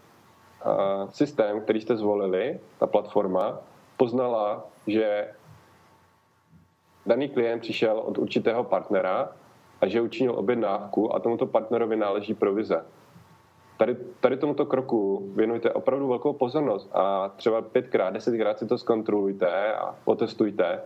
[1.10, 3.58] systém, který jste zvolili, ta platforma,
[3.96, 5.28] poznala, že
[7.06, 9.32] daný klient přišel od určitého partnera
[9.80, 12.84] a že učinil objednávku a tomuto partnerovi náleží provize.
[13.78, 19.74] Tady, tady tomuto kroku věnujte opravdu velkou pozornost a třeba pětkrát, desetkrát si to zkontrolujte
[19.74, 20.80] a otestujte,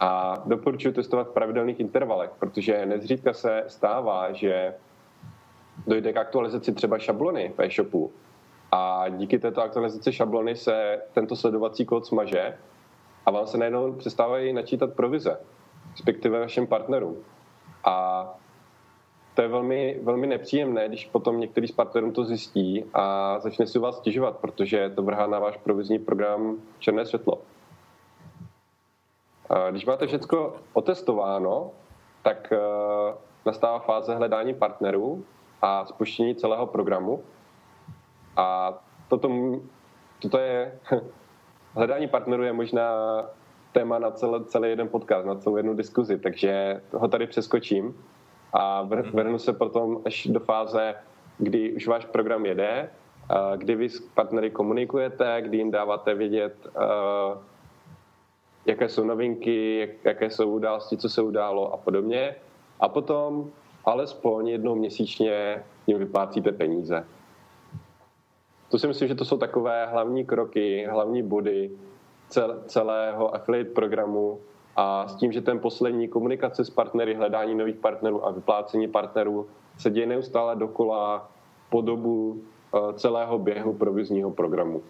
[0.00, 4.74] a doporučuji testovat v pravidelných intervalech, protože nezřídka se stává, že
[5.86, 8.12] dojde k aktualizaci třeba šablony v e-shopu
[8.72, 12.58] a díky této aktualizaci šablony se tento sledovací kód smaže
[13.26, 15.40] a vám se najednou přestávají načítat provize,
[15.92, 17.16] respektive vašim partnerům.
[17.84, 18.26] A
[19.34, 23.78] to je velmi, velmi nepříjemné, když potom některý z partnerů to zjistí a začne si
[23.78, 27.38] u vás stěžovat, protože to vrhá na váš provizní program černé světlo.
[29.70, 31.70] Když máte všechno otestováno,
[32.22, 32.58] tak eh,
[33.46, 35.24] nastává fáze hledání partnerů
[35.62, 37.22] a spuštění celého programu.
[38.36, 39.30] A toto,
[40.22, 40.78] toto je,
[41.74, 42.90] hledání partnerů je možná
[43.72, 47.96] téma na celý, celý jeden podcast, na celou jednu diskuzi, takže ho tady přeskočím
[48.52, 49.02] a mhm.
[49.02, 50.94] vrhnu se potom až do fáze,
[51.38, 52.90] kdy už váš program jede,
[53.56, 56.66] kdy vy s partnery komunikujete, kdy jim dáváte vědět,
[58.66, 62.36] jaké jsou novinky, jak, jaké jsou události, co se událo a podobně.
[62.80, 63.50] A potom
[63.84, 67.06] alespoň jednou měsíčně jim vyplácíte peníze.
[68.68, 71.70] To si myslím, že to jsou takové hlavní kroky, hlavní body
[72.66, 74.40] celého affiliate programu
[74.76, 79.46] a s tím, že ten poslední komunikace s partnery, hledání nových partnerů a vyplácení partnerů
[79.78, 81.28] se děje neustále dokola
[81.70, 82.42] po dobu
[82.74, 84.82] eh, celého běhu provizního programu.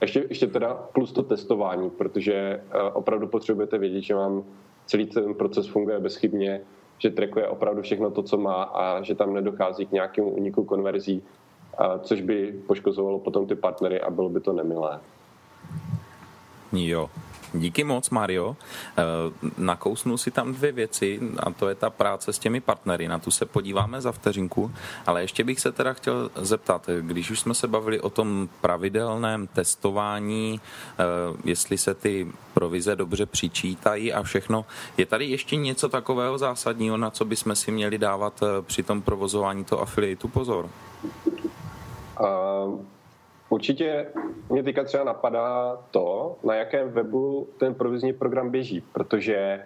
[0.00, 4.44] Ještě, ještě teda plus to testování, protože eh, opravdu potřebujete vědět, že vám
[4.86, 6.60] celý ten proces funguje bezchybně,
[6.98, 11.22] že trackuje opravdu všechno to, co má a že tam nedochází k nějakému uniku konverzí,
[12.02, 15.00] což by poškozovalo potom ty partnery a bylo by to nemilé.
[16.72, 17.10] Jo,
[17.54, 18.56] Díky moc, Mario.
[18.98, 19.02] Eh,
[19.58, 23.08] nakousnu si tam dvě věci a to je ta práce s těmi partnery.
[23.08, 24.72] Na tu se podíváme za vteřinku,
[25.06, 29.46] ale ještě bych se teda chtěl zeptat, když už jsme se bavili o tom pravidelném
[29.46, 31.04] testování, eh,
[31.44, 34.64] jestli se ty provize dobře přičítají a všechno,
[34.96, 39.02] je tady ještě něco takového zásadního, na co bychom si měli dávat eh, při tom
[39.02, 40.68] provozování toho affiliateu pozor?
[42.20, 42.80] Uh...
[43.48, 44.06] Určitě
[44.48, 49.64] mě teďka třeba napadá to, na jakém webu ten provizní program běží, protože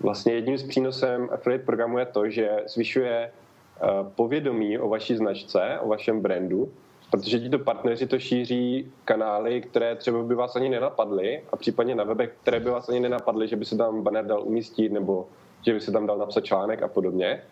[0.00, 5.78] vlastně jedním z přínosem affiliate programu je to, že zvyšuje eh, povědomí o vaší značce,
[5.80, 6.72] o vašem brandu,
[7.10, 12.04] protože tito partneři to šíří kanály, které třeba by vás ani nenapadly a případně na
[12.04, 15.28] webech, které by vás ani nenapadly, že by se tam banner dal umístit nebo
[15.66, 17.42] že by se tam dal napsat článek a podobně.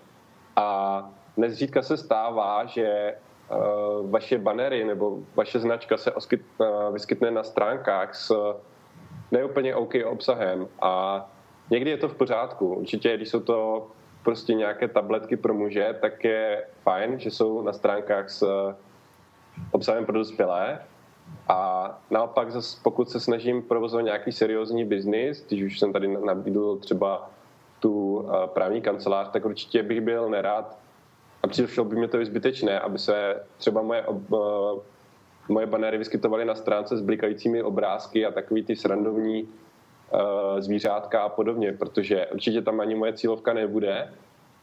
[0.56, 3.14] A nezřídka se stává, že
[4.10, 8.32] vaše banery nebo vaše značka se oskyt, eh, vyskytne na stránkách s
[9.30, 11.24] neúplně OK obsahem a
[11.70, 12.74] někdy je to v pořádku.
[12.74, 13.86] Určitě, když jsou to
[14.22, 18.44] prostě nějaké tabletky pro muže, tak je fajn, že jsou na stránkách s
[19.70, 20.80] obsahem pro dospělé,
[21.48, 26.76] A naopak, zase, pokud se snažím provozovat nějaký seriózní biznis, když už jsem tady nabídl
[26.76, 27.30] třeba
[27.80, 30.78] tu právní kancelář, tak určitě bych byl nerád
[31.42, 34.04] a přišlo by mě to zbytečné, aby se třeba moje,
[35.48, 39.48] moje banéry vyskytovaly na stránce s blikajícími obrázky a takový ty srandovní
[40.58, 44.12] zvířátka a podobně, protože určitě tam ani moje cílovka nebude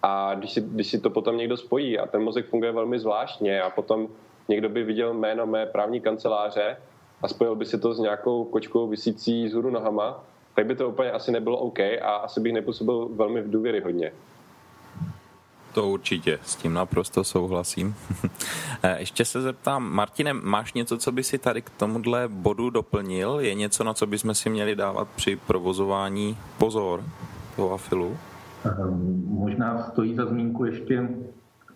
[0.03, 3.61] a když si, když si to potom někdo spojí a ten mozek funguje velmi zvláštně
[3.61, 4.07] a potom
[4.47, 6.77] někdo by viděl jméno mé právní kanceláře
[7.21, 10.23] a spojil by si to s nějakou kočkou vysící vzhůru nohama,
[10.55, 14.11] tak by to úplně asi nebylo OK a asi bych nepůsobil velmi v důvěry hodně.
[15.77, 17.95] To určitě, s tím naprosto souhlasím.
[18.83, 23.39] Eh, ještě se zeptám, Martine, máš něco, co by si tady k tomuhle bodu doplnil?
[23.39, 27.03] Je něco, na co bychom si měli dávat při provozování pozor
[27.55, 28.17] toho afilu?
[28.65, 31.09] Ehm, možná stojí za zmínku ještě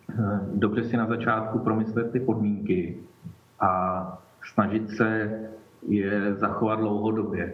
[0.09, 2.97] eh, dobře si na začátku promyslet ty podmínky
[3.59, 3.71] a
[4.53, 5.39] snažit se
[5.87, 7.53] je zachovat dlouhodobě.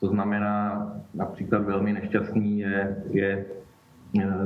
[0.00, 3.46] To znamená, například velmi nešťastný je, je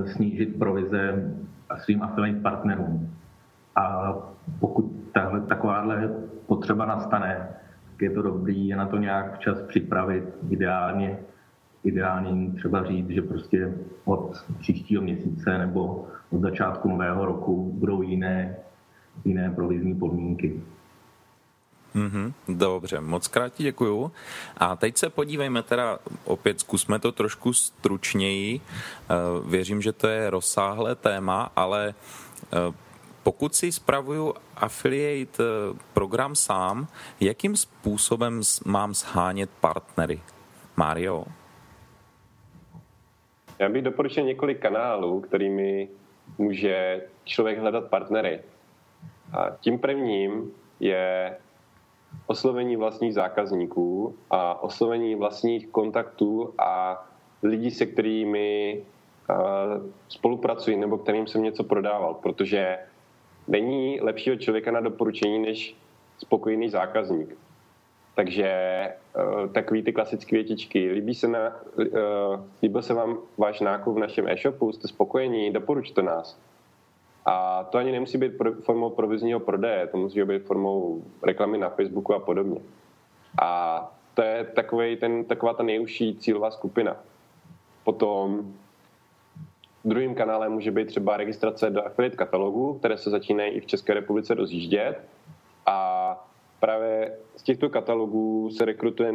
[0.07, 1.33] snížit provize
[1.77, 3.11] svým affiliate partnerům.
[3.77, 4.15] A
[4.61, 6.11] pokud tahle, takováhle
[6.47, 7.49] potřeba nastane,
[7.91, 11.19] tak je to dobrý je na to nějak včas připravit, ideálně
[11.85, 18.57] ideálně třeba říct, že prostě od příštího měsíce nebo od začátku nového roku budou jiné,
[19.25, 20.61] jiné provizní podmínky.
[21.95, 24.13] Mm-hmm, dobře, moc krát děkuju.
[24.57, 28.61] A teď se podívejme teda, opět zkusme to trošku stručněji.
[28.61, 29.15] Eh,
[29.47, 31.95] věřím, že to je rozsáhlé téma, ale
[32.45, 32.73] eh,
[33.23, 36.87] pokud si spravuju affiliate eh, program sám,
[37.21, 40.21] jakým způsobem mám shánět partnery?
[40.77, 41.25] Mario?
[43.59, 45.89] Já bych doporučil několik kanálů, kterými
[46.39, 48.41] může člověk hledat partnery.
[49.33, 51.37] A tím prvním je
[52.27, 57.05] oslovení vlastních zákazníků a oslovení vlastních kontaktů a
[57.43, 58.83] lidí, se kterými
[60.09, 62.79] spolupracují nebo kterým jsem něco prodával, protože
[63.49, 65.77] není lepšího člověka na doporučení než
[66.19, 67.37] spokojený zákazník.
[68.15, 68.49] Takže
[69.17, 70.91] uh, takový ty klasické větičky.
[70.91, 71.87] Líbí se, na, uh,
[72.63, 76.39] líbil se vám váš nákup v našem e-shopu, jste spokojení, doporučte nás.
[77.25, 82.15] A to ani nemusí být formou provizního prodeje, to musí být formou reklamy na Facebooku
[82.15, 82.61] a podobně.
[83.43, 86.97] A to je takový ten, taková ta nejužší cílová skupina.
[87.85, 88.53] Potom
[89.85, 93.95] druhým kanálem může být třeba registrace do affiliate katalogu, které se začínají i v České
[93.95, 95.05] republice rozjíždět.
[95.67, 96.29] A
[96.61, 99.15] právě z těchto katalogů se rekrutuje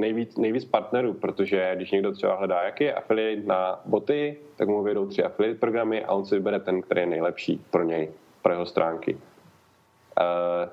[0.00, 4.82] nejvíc, nejvíc partnerů, protože když někdo třeba hledá, jaký je affiliate na boty, tak mu
[4.82, 8.10] vyjdou tři affiliate programy a on si vybere ten, který je nejlepší pro něj,
[8.42, 9.14] pro jeho stránky.
[9.14, 10.70] Uh,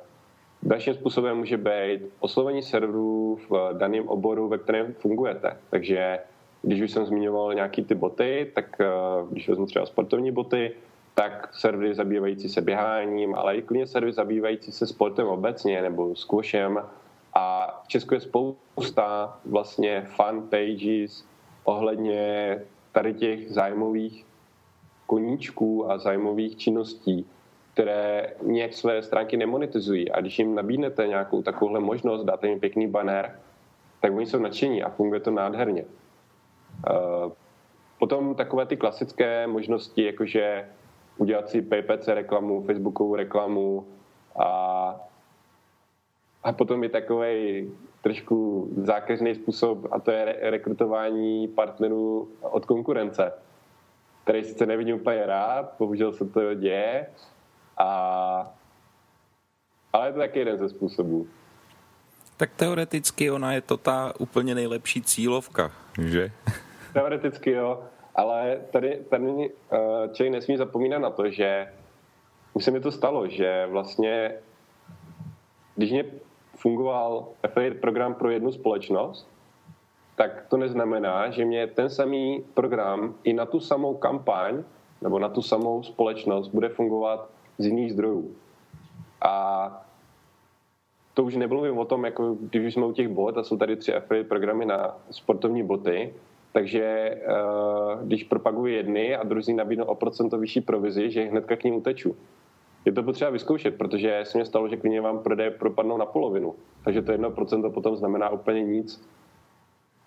[0.64, 5.58] dalším způsobem může být oslovení serverů v daném oboru, ve kterém fungujete.
[5.70, 6.20] Takže
[6.62, 10.72] když už jsem zmiňoval nějaký ty boty, tak uh, když vezmu třeba sportovní boty,
[11.16, 16.80] tak servery zabývající se běháním, ale i klidně servery zabývající se sportem obecně nebo squashem.
[17.34, 21.26] A v Česku je spousta vlastně fan pages
[21.64, 22.60] ohledně
[22.92, 24.26] tady těch zájmových
[25.06, 27.26] koníčků a zájmových činností,
[27.74, 30.12] které nějak své stránky nemonetizují.
[30.12, 33.40] A když jim nabídnete nějakou takovouhle možnost, dáte jim pěkný banner,
[34.00, 35.86] tak oni jsou nadšení a funguje to nádherně.
[36.90, 37.32] Uh,
[38.00, 40.70] potom takové ty klasické možnosti, jakože
[41.18, 43.86] udělat si PPC reklamu, Facebookovou reklamu
[44.40, 45.00] a,
[46.44, 47.70] a potom je takový
[48.02, 53.34] trošku zákeřný způsob a to je re- rekrutování partnerů od konkurence,
[54.24, 57.08] který sice nevidím úplně rád, bohužel se to děje,
[57.78, 58.54] a,
[59.94, 61.28] ale je to taky jeden ze způsobů.
[62.38, 65.72] Tak teoreticky ona je to ta úplně nejlepší cílovka,
[66.02, 66.32] že?
[66.94, 67.84] Teoreticky jo,
[68.16, 69.30] ale tady, tady
[69.72, 69.78] eh,
[70.14, 71.68] člověk nesmí zapomínat na to, že
[72.54, 74.32] už se mi to stalo, že vlastně,
[75.76, 76.06] když mě
[76.62, 79.28] fungoval affiliate program pro jednu společnost,
[80.16, 84.64] tak to neznamená, že mě ten samý program i na tu samou kampaň
[85.02, 88.36] nebo na tu samou společnost bude fungovat z jiných zdrojů.
[89.22, 89.86] A
[91.14, 93.94] to už nemluvím o tom, jako když jsme u těch bot a jsou tady tři
[93.94, 96.14] affiliate programy na sportovní boty,
[96.54, 97.22] takže eh,
[98.04, 102.16] když propaguji jedny a druzí nabídnou o procento vyšší provizi, že hnedka k ním uteču.
[102.86, 106.56] Je to potřeba vyzkoušet, protože se mě stalo, že klidně vám prodeje propadnou na polovinu.
[106.84, 109.08] Takže to jedno procento potom znamená úplně nic.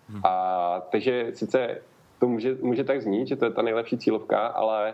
[0.09, 0.21] Hmm.
[0.25, 1.81] A takže sice
[2.19, 4.93] to může, může tak znít, že to je ta nejlepší cílovka, ale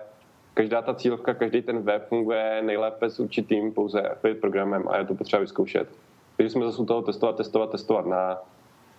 [0.53, 5.05] každá ta cílovka, každý ten web funguje nejlépe s určitým pouze affiliate programem a je
[5.05, 5.89] to potřeba vyzkoušet.
[6.37, 8.37] Takže jsme zase u toho testovat, testovat, testovat na,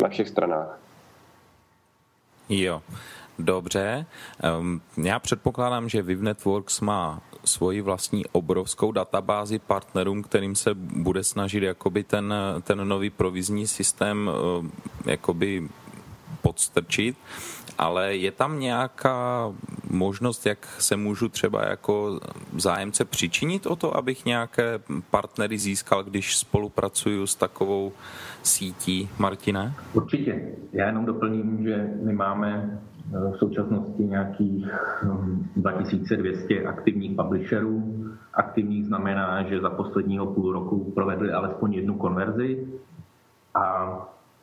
[0.02, 0.78] na všech stranách.
[2.48, 2.82] Jo,
[3.38, 4.06] dobře.
[4.58, 11.24] Um, já předpokládám, že Viv Networks má svoji vlastní obrovskou databázi partnerům, kterým se bude
[11.24, 14.66] snažit jakoby ten, ten nový provizní systém uh,
[15.06, 15.68] jakoby
[16.42, 17.16] podstrčit,
[17.78, 19.52] ale je tam nějaká
[19.90, 22.20] možnost, jak se můžu třeba jako
[22.56, 24.80] zájemce přičinit o to, abych nějaké
[25.10, 27.92] partnery získal, když spolupracuju s takovou
[28.42, 29.74] sítí, Martine?
[29.92, 30.42] Určitě.
[30.72, 34.70] Já jenom doplním, že my máme eh, v současnosti nějakých
[35.56, 38.04] 2200 hm, aktivních publisherů.
[38.34, 42.68] Aktivních znamená, že za posledního půl roku provedli alespoň jednu konverzi.
[43.54, 43.96] A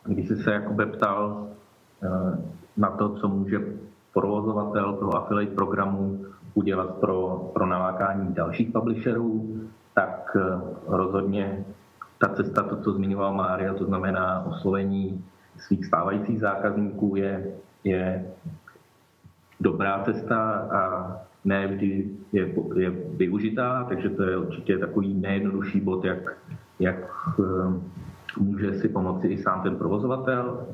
[0.05, 1.47] když jsi se jako ptal
[2.03, 2.10] eh,
[2.78, 3.60] na to, co může
[4.14, 9.60] provozovatel toho affiliate programu udělat pro, pro nalákání dalších publisherů,
[9.93, 11.66] tak eh, rozhodně
[12.18, 15.26] ta cesta, to, co zmiňoval Mária, to znamená oslovení
[15.57, 17.53] svých stávajících zákazníků, je,
[17.84, 18.25] je
[19.59, 20.82] dobrá cesta a
[21.45, 26.38] ne vždy je, je využitá, takže to je určitě takový nejjednodušší bod, jak,
[26.80, 26.95] jak
[27.39, 27.43] eh,
[28.39, 30.67] může si pomoci i sám ten provozovatel.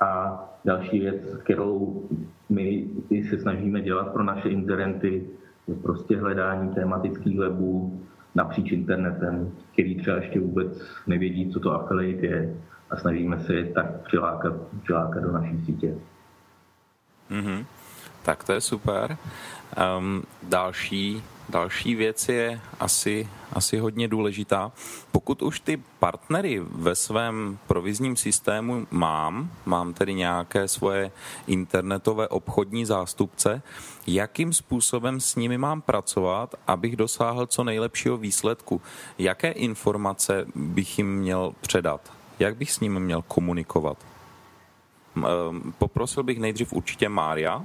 [0.00, 2.02] A další věc, kterou
[2.48, 2.86] my
[3.30, 5.26] se snažíme dělat pro naše inzerenty,
[5.68, 8.00] je prostě hledání tematických webů
[8.34, 12.56] napříč internetem, který třeba ještě vůbec nevědí, co to affiliate je
[12.90, 14.52] a snažíme se tak přilákat,
[14.82, 15.94] přilákat do naší sítě.
[17.30, 17.66] Mm-hmm.
[18.22, 19.16] Tak to je super.
[19.98, 24.72] Um, další Další věc je asi, asi hodně důležitá.
[25.12, 31.10] Pokud už ty partnery ve svém provizním systému mám, mám tedy nějaké svoje
[31.46, 33.62] internetové obchodní zástupce,
[34.06, 38.80] jakým způsobem s nimi mám pracovat, abych dosáhl co nejlepšího výsledku?
[39.18, 42.12] Jaké informace bych jim měl předat?
[42.38, 43.98] Jak bych s nimi měl komunikovat?
[45.78, 47.62] Poprosil bych nejdřív určitě Mária,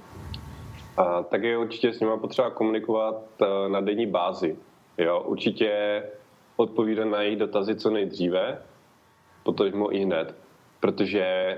[0.99, 4.57] a, tak je určitě s nimi potřeba komunikovat eh, na denní bázi.
[4.97, 6.03] Jo, určitě
[6.55, 8.61] odpovídat na jejich dotazy co nejdříve,
[9.73, 10.35] mu i hned,
[10.79, 11.55] protože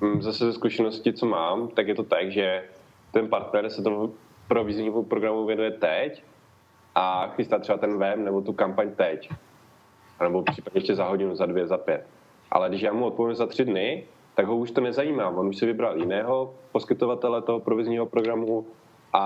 [0.00, 2.64] hm, zase ze zkušenosti, co mám, tak je to tak, že
[3.12, 4.14] ten partner se tomu
[4.48, 6.22] proviznímu programu věnuje teď
[6.94, 9.30] a chystá třeba ten web nebo tu kampaň teď.
[10.22, 12.06] Nebo případně ještě za hodinu, za dvě, za pět.
[12.50, 14.06] Ale když já mu odpovím za tři dny,
[14.38, 15.28] tak ho už to nezajímá.
[15.28, 18.66] On už si vybral jiného poskytovatele toho provizního programu
[19.12, 19.22] a,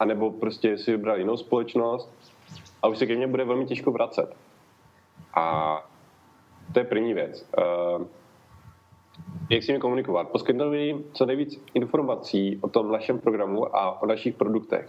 [0.00, 2.10] a nebo prostě si vybral jinou společnost
[2.82, 4.36] a už se ke mně bude velmi těžko vracet.
[5.34, 5.76] A
[6.72, 7.46] to je první věc.
[7.58, 8.06] Uh,
[9.50, 10.28] jak s nimi komunikovat?
[10.28, 14.88] Poskytnout jim co nejvíc informací o tom našem programu a o našich produktech.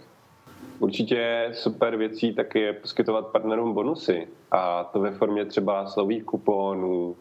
[0.78, 7.16] Určitě super věcí taky je poskytovat partnerům bonusy a to ve formě třeba slových kuponů,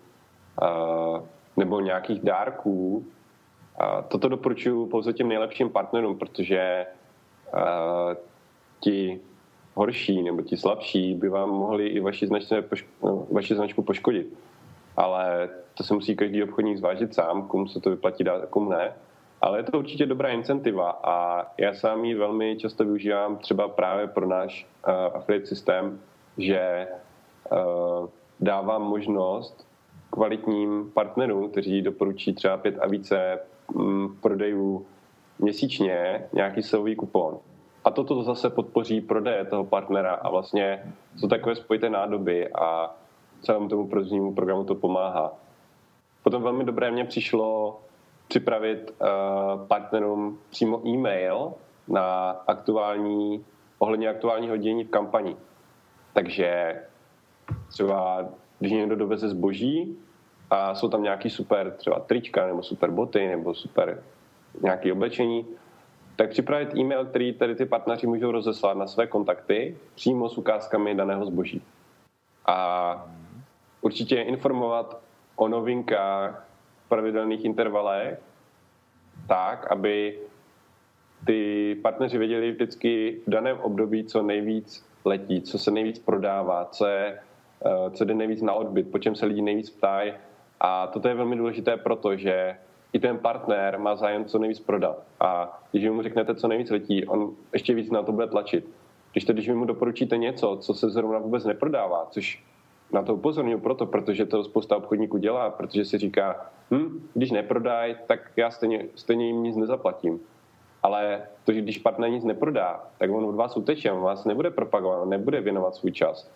[0.61, 1.21] uh,
[1.57, 3.05] nebo nějakých dárků.
[3.79, 6.85] A toto doporučuji pouze těm nejlepším partnerům, protože
[7.53, 8.13] uh,
[8.79, 9.19] ti
[9.73, 12.63] horší nebo ti slabší by vám mohli i vaši, značce,
[13.03, 14.37] no, vaši značku poškodit.
[14.97, 18.69] Ale to se musí každý obchodník zvážit sám, komu se to vyplatí dát a komu
[18.69, 18.93] ne.
[19.41, 24.07] Ale je to určitě dobrá incentiva a já sám ji velmi často využívám třeba právě
[24.07, 25.99] pro náš uh, affiliate systém,
[26.37, 26.87] že
[27.51, 29.67] uh, dávám možnost
[30.13, 33.39] kvalitním partnerům, kteří doporučí třeba pět a více
[33.75, 34.85] mm, prodejů
[35.39, 37.37] měsíčně nějaký silový kupon.
[37.83, 42.95] A toto zase podpoří prodeje toho partnera a vlastně jsou takové spojité nádoby a
[43.41, 45.33] celému tomu provoznímu programu to pomáhá.
[46.23, 47.79] Potom velmi dobré mě přišlo
[48.27, 51.53] připravit uh, partnerům přímo e-mail
[51.87, 53.45] na aktuální,
[53.79, 55.35] ohledně aktuálního dění v kampani.
[56.13, 56.81] Takže
[57.69, 58.25] třeba
[58.63, 59.97] když někdo doveze zboží
[60.49, 64.03] a jsou tam nějaký super třeba trička nebo super boty nebo super
[64.61, 65.45] nějaké oblečení,
[66.15, 70.95] tak připravit e-mail, který tady ty partneři můžou rozeslat na své kontakty přímo s ukázkami
[70.95, 71.61] daného zboží.
[72.45, 73.07] A
[73.81, 75.01] určitě informovat
[75.35, 76.47] o novinkách
[76.85, 78.19] v pravidelných intervalech
[79.27, 80.19] tak, aby
[81.25, 86.85] ty partneři věděli vždycky v daném období, co nejvíc letí, co se nejvíc prodává, co
[86.85, 87.19] je
[87.91, 90.13] co jde nejvíc na odbyt, po čem se lidi nejvíc ptají.
[90.59, 92.57] A toto je velmi důležité, protože
[92.93, 95.03] i ten partner má zájem co nejvíc prodat.
[95.19, 98.69] A když mu řeknete, co nejvíc letí, on ještě víc na to bude tlačit.
[99.11, 102.43] Když to, když mu doporučíte něco, co se zrovna vůbec neprodává, což
[102.93, 107.95] na to upozorňuji proto, protože to spousta obchodníků dělá, protože si říká, hm, když neprodají,
[108.07, 110.19] tak já stejně, stejně jim nic nezaplatím.
[110.83, 114.51] Ale to, že když partner nic neprodá, tak on od vás uteče, on vás nebude
[114.51, 116.31] propagovat, on nebude věnovat svůj čas.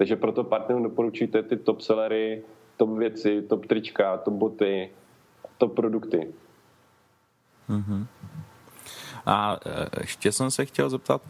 [0.00, 2.42] Takže proto partnerům doporučujte ty top sellery
[2.76, 4.90] top věci, top trička, top boty,
[5.58, 6.32] top produkty.
[7.68, 8.06] Mm-hmm.
[9.26, 11.22] A e, ještě jsem se chtěl zeptat,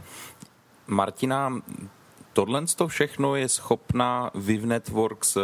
[0.86, 1.52] Martina,
[2.32, 5.40] tohle to všechno je schopná Viv Networks e,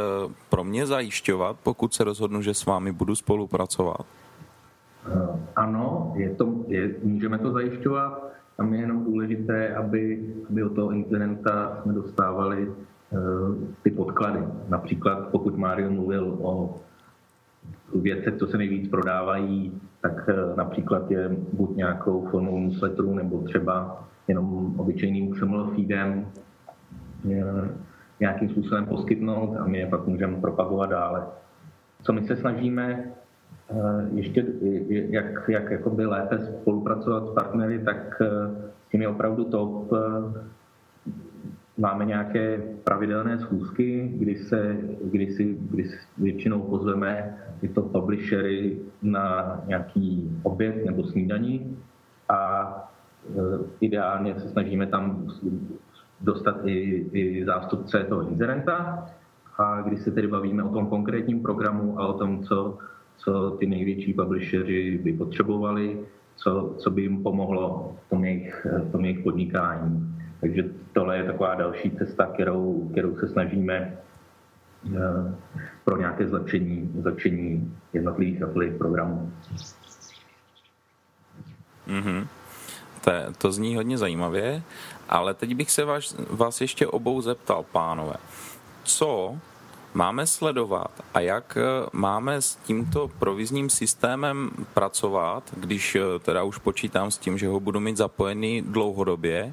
[0.49, 4.07] pro mě zajišťovat, pokud se rozhodnu, že s vámi budu spolupracovat?
[5.07, 8.23] E, ano, je to, je, můžeme to zajišťovat.
[8.57, 12.73] Tam je jenom důležité, aby, aby od toho incidenta jsme dostávali
[13.83, 14.41] ty podklady.
[14.69, 16.75] Například pokud Mario mluvil o
[17.95, 24.05] věcech, co se nejvíc prodávají, tak eh, například je buď nějakou formou newsletteru nebo třeba
[24.29, 26.27] jenom obyčejným XML feedem
[27.33, 27.69] eh,
[28.21, 31.27] nějakým způsobem poskytnout a my je pak můžeme propagovat dále.
[32.03, 33.05] Co my se snažíme
[33.71, 33.75] eh,
[34.15, 34.47] ještě,
[34.89, 38.23] jak, jak jakoby lépe spolupracovat s partnery, tak
[38.87, 39.93] s tím je opravdu top
[41.79, 45.85] máme nějaké pravidelné schůzky, kdy, se, kdy si kdy
[46.19, 51.79] většinou pozveme tyto publishery na nějaký oběd nebo snídaní
[52.29, 52.69] a
[53.29, 53.41] e,
[53.81, 55.29] ideálně se snažíme tam
[56.21, 59.07] dostat i, i zástupce toho inzerenta
[59.59, 62.79] a když se tedy bavíme o tom konkrétním programu a o tom, co,
[63.17, 66.01] co ty největší publishery by potřebovali,
[66.37, 70.17] co, co by jim pomohlo v tom jejich, v tom jejich podnikání.
[70.41, 70.63] Takže
[70.93, 73.99] tohle je taková další cesta, kterou, kterou se snažíme
[74.95, 74.99] eh,
[75.85, 79.33] pro nějaké zlepšení, zlepšení jednotlivých affiliate programů.
[81.89, 82.27] Mm-hmm.
[83.05, 84.63] To, to zní hodně zajímavě,
[85.09, 88.17] ale teď bych se vás, vás ještě obou zeptal, pánové.
[88.85, 89.39] Co
[89.95, 96.59] máme sledovat a jak eh, máme s tímto provizním systémem pracovat, když eh, teda už
[96.59, 99.53] počítám s tím, že ho budu mít zapojený dlouhodobě,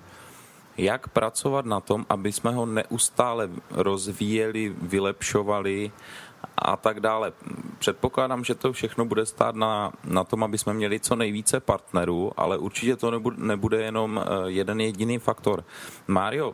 [0.77, 5.91] jak pracovat na tom, aby jsme ho neustále rozvíjeli, vylepšovali
[6.57, 7.33] a tak dále.
[7.79, 12.31] Předpokládám, že to všechno bude stát na, na tom, aby jsme měli co nejvíce partnerů,
[12.37, 15.63] ale určitě to nebude, nebude jenom eh, jeden jediný faktor.
[16.07, 16.53] Mário,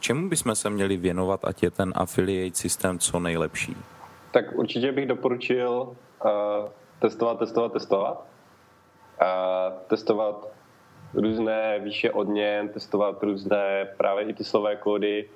[0.00, 3.76] čemu bychom se měli věnovat, ať je ten affiliate systém co nejlepší?
[4.30, 6.30] Tak určitě bych doporučil uh,
[6.98, 8.26] testovat, testovat, testovat.
[9.22, 10.48] Uh, testovat
[11.14, 15.28] různé výše odměn, testovat různé právě i ty slové kódy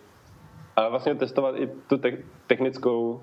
[0.77, 3.23] a vlastně testovat i tu te- technickou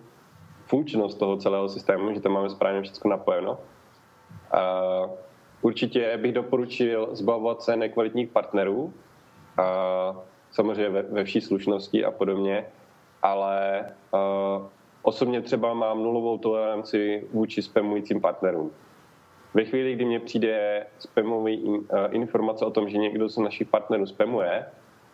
[0.65, 3.59] funkčnost toho celého systému, že to máme správně všechno napojeno.
[4.51, 4.81] A
[5.61, 8.93] určitě bych doporučil zbavovat se nekvalitních partnerů,
[9.57, 10.15] a
[10.51, 12.65] samozřejmě ve, ve vší slušnosti a podobně,
[13.21, 14.67] ale uh,
[15.01, 18.71] osobně třeba mám nulovou toleranci vůči spamujícím partnerům.
[19.53, 24.05] Ve chvíli, kdy mě přijde spamový eh, informace o tom, že někdo z našich partnerů
[24.05, 24.65] spamuje,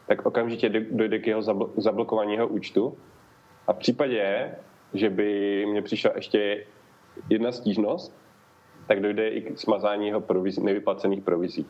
[0.07, 1.41] tak okamžitě dojde k jeho
[1.77, 2.97] zablokování jeho účtu.
[3.67, 4.55] A v případě,
[4.93, 6.65] že by mě přišla ještě
[7.29, 8.17] jedna stížnost,
[8.87, 11.65] tak dojde i k smazání jeho provizí, nevyplacených provizí.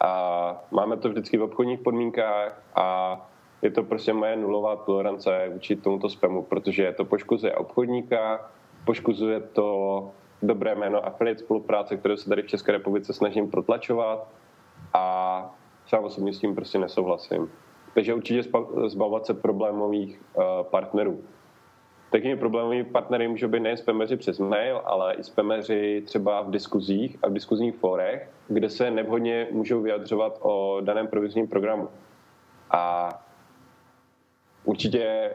[0.00, 3.28] A máme to vždycky v obchodních podmínkách a
[3.62, 8.50] je to prostě moje nulová tolerance vůči tomuto spamu, protože to poškozuje obchodníka,
[8.84, 10.10] poškozuje to
[10.42, 14.28] dobré jméno affiliate spolupráce, které se tady v České republice snažím protlačovat
[14.94, 15.54] a
[15.86, 17.50] sám osobně s tím prostě nesouhlasím.
[17.94, 18.50] Takže určitě
[18.86, 21.20] zbavovat se problémových uh, partnerů.
[22.10, 27.16] Takými problémovými partnery můžou být nejen spameři přes mail, ale i spameři třeba v diskuzích
[27.22, 31.88] a v diskuzních fórech, kde se nevhodně můžou vyjadřovat o daném provizním programu.
[32.70, 33.08] A
[34.64, 35.30] určitě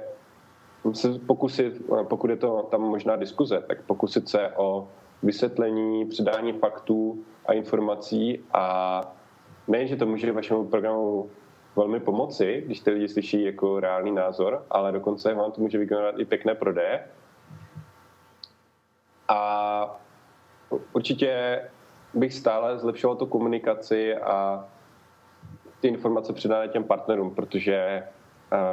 [0.94, 4.88] se pokusit, pokud je to tam možná diskuze, tak pokusit se o
[5.24, 9.02] vysvětlení, předání faktů a informací a
[9.68, 11.30] nejen, že to může vašemu programu
[11.76, 16.20] velmi pomoci, když ty lidi slyší jako reálný názor, ale dokonce vám to může vykonat
[16.20, 17.08] i pěkné prodeje.
[19.28, 20.02] A
[20.94, 21.62] určitě
[22.14, 24.68] bych stále zlepšoval tu komunikaci a
[25.80, 28.08] ty informace předávat těm partnerům, protože eh,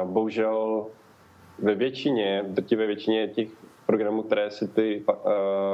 [0.05, 0.87] bohužel
[1.61, 3.49] ve většině, drtivé většině těch
[3.85, 5.15] programů, které si ty uh,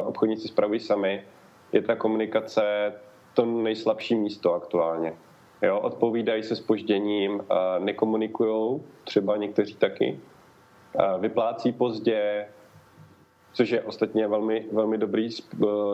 [0.03, 1.23] obchodníci spravují sami,
[1.71, 2.93] je ta komunikace
[3.33, 5.13] to nejslabší místo aktuálně.
[5.61, 7.45] Jo, odpovídají se spožděním, uh,
[7.79, 10.19] nekomunikují, třeba někteří taky,
[10.93, 12.47] uh, vyplácí pozdě,
[13.53, 15.29] což je ostatně velmi, velmi dobrý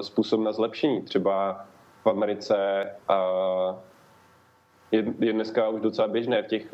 [0.02, 1.02] způsob na zlepšení.
[1.02, 1.66] Třeba
[2.04, 2.56] v Americe
[4.92, 6.74] je, je dneska už docela běžné v těch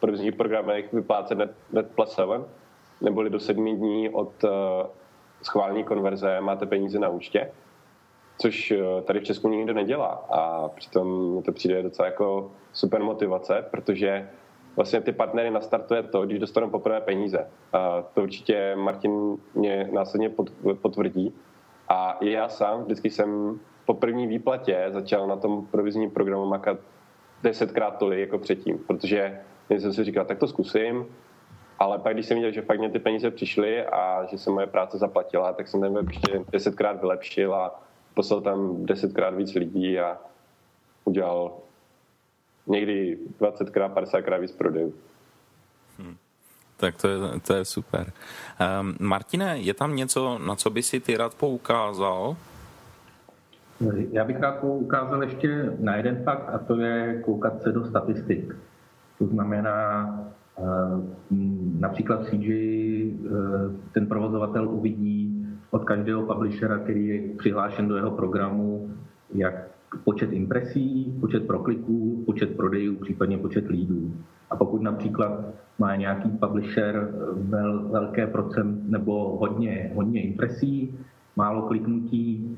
[0.00, 2.44] provozních programech vyplácet net, net plus 7,
[3.00, 4.50] neboli do sedmi dní od uh,
[5.42, 7.50] schválení konverze máte peníze na účtě,
[8.38, 13.02] což uh, tady v Česku nikdo nedělá a přitom mi to přijde docela jako super
[13.02, 14.28] motivace, protože
[14.76, 17.46] vlastně ty partnery nastartuje to, když dostanou poprvé peníze.
[17.72, 20.30] A to určitě Martin mě následně
[20.82, 21.34] potvrdí.
[21.88, 26.78] A i já sám vždycky jsem po první výplatě začal na tom provizním programu makat
[27.42, 29.40] desetkrát tolik jako předtím, protože
[29.74, 31.06] jsem si říkal, tak to zkusím,
[31.78, 34.66] ale pak, když jsem viděl, že fakt mě ty peníze přišly a že se moje
[34.66, 37.82] práce zaplatila, tak jsem ten web ještě desetkrát vylepšil a
[38.14, 40.18] poslal tam desetkrát víc lidí a
[41.04, 41.52] udělal
[42.66, 44.94] někdy 20krát, 50krát víc prodejů.
[45.98, 46.16] Hmm.
[46.76, 48.12] Tak to je, to je super.
[48.80, 52.36] Um, Martine, je tam něco, na co by si ty rád poukázal?
[54.12, 58.54] Já bych rád poukázal ještě na jeden fakt a to je koukat se do statistik.
[59.18, 60.10] To znamená,
[60.58, 60.62] eh,
[61.78, 63.30] například CG eh,
[63.92, 68.90] ten provozovatel uvidí od každého publishera, který je přihlášen do jeho programu,
[69.34, 69.54] jak
[70.04, 74.12] počet impresí, počet prokliků, počet prodejů, případně počet lídů.
[74.50, 75.44] A pokud například
[75.78, 80.98] má nějaký publisher vel, velké procent nebo hodně, hodně impresí,
[81.36, 82.56] málo kliknutí,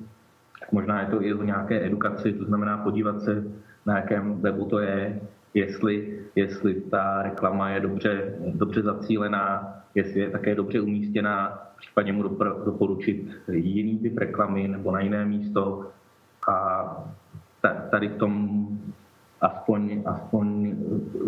[0.60, 3.44] tak možná je to i o nějaké edukaci, to znamená podívat se,
[3.86, 5.20] na jakém webu to je,
[5.54, 12.22] jestli, jestli ta reklama je dobře, dobře zacílená, jestli je také dobře umístěná, případně mu
[12.64, 15.90] doporučit jiný typ reklamy nebo na jiné místo.
[16.48, 16.86] A
[17.90, 18.66] tady v tom
[19.40, 20.76] aspoň, aspoň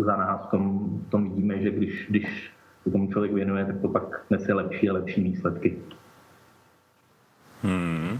[0.05, 2.51] za nás v tom, v tom vidíme, že když, když
[2.83, 5.77] se tomu člověk věnuje, tak to pak nese lepší a lepší výsledky.
[7.63, 8.19] Hmm.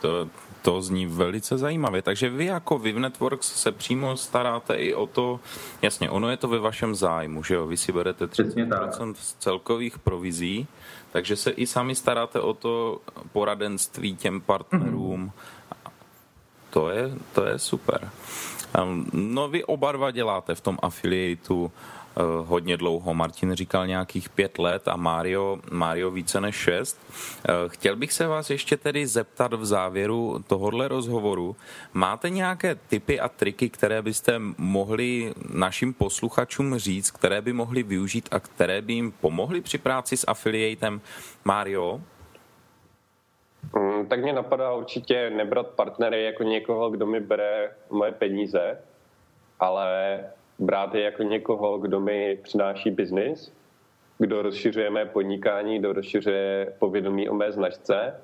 [0.00, 0.28] To,
[0.68, 2.02] to zní velice zajímavě.
[2.02, 5.40] Takže vy jako Viv Networks se přímo staráte i o to,
[5.82, 9.98] jasně, ono je to ve vašem zájmu, že jo, vy si berete 30% z celkových
[9.98, 10.66] provizí,
[11.12, 13.00] takže se i sami staráte o to
[13.32, 15.32] poradenství těm partnerům.
[15.32, 15.90] Mm-hmm.
[16.70, 18.10] To je, to je super.
[19.12, 21.97] No vy oba dva děláte v tom afiliatu Eh,
[22.44, 23.14] hodně dlouho.
[23.14, 27.00] Martin říkal nějakých pět let a Mario, Mario více než šest.
[27.48, 31.56] Eh, chtěl bych se vás ještě tedy zeptat v závěru tohohle rozhovoru.
[31.92, 38.28] Máte nějaké typy a triky, které byste mohli našim posluchačům říct, které by mohli využít
[38.30, 41.00] a které by jim pomohly při práci s afiliatem?
[41.44, 42.00] Mario?
[43.76, 48.78] Mm, tak mě napadá určitě nebrat partnery jako někoho, kdo mi bere moje peníze,
[49.60, 50.20] ale
[50.58, 53.52] brát je jako někoho, kdo mi přináší biznis,
[54.18, 58.14] kdo rozšiřuje mé podnikání, kdo rozšiřuje povědomí o mé značce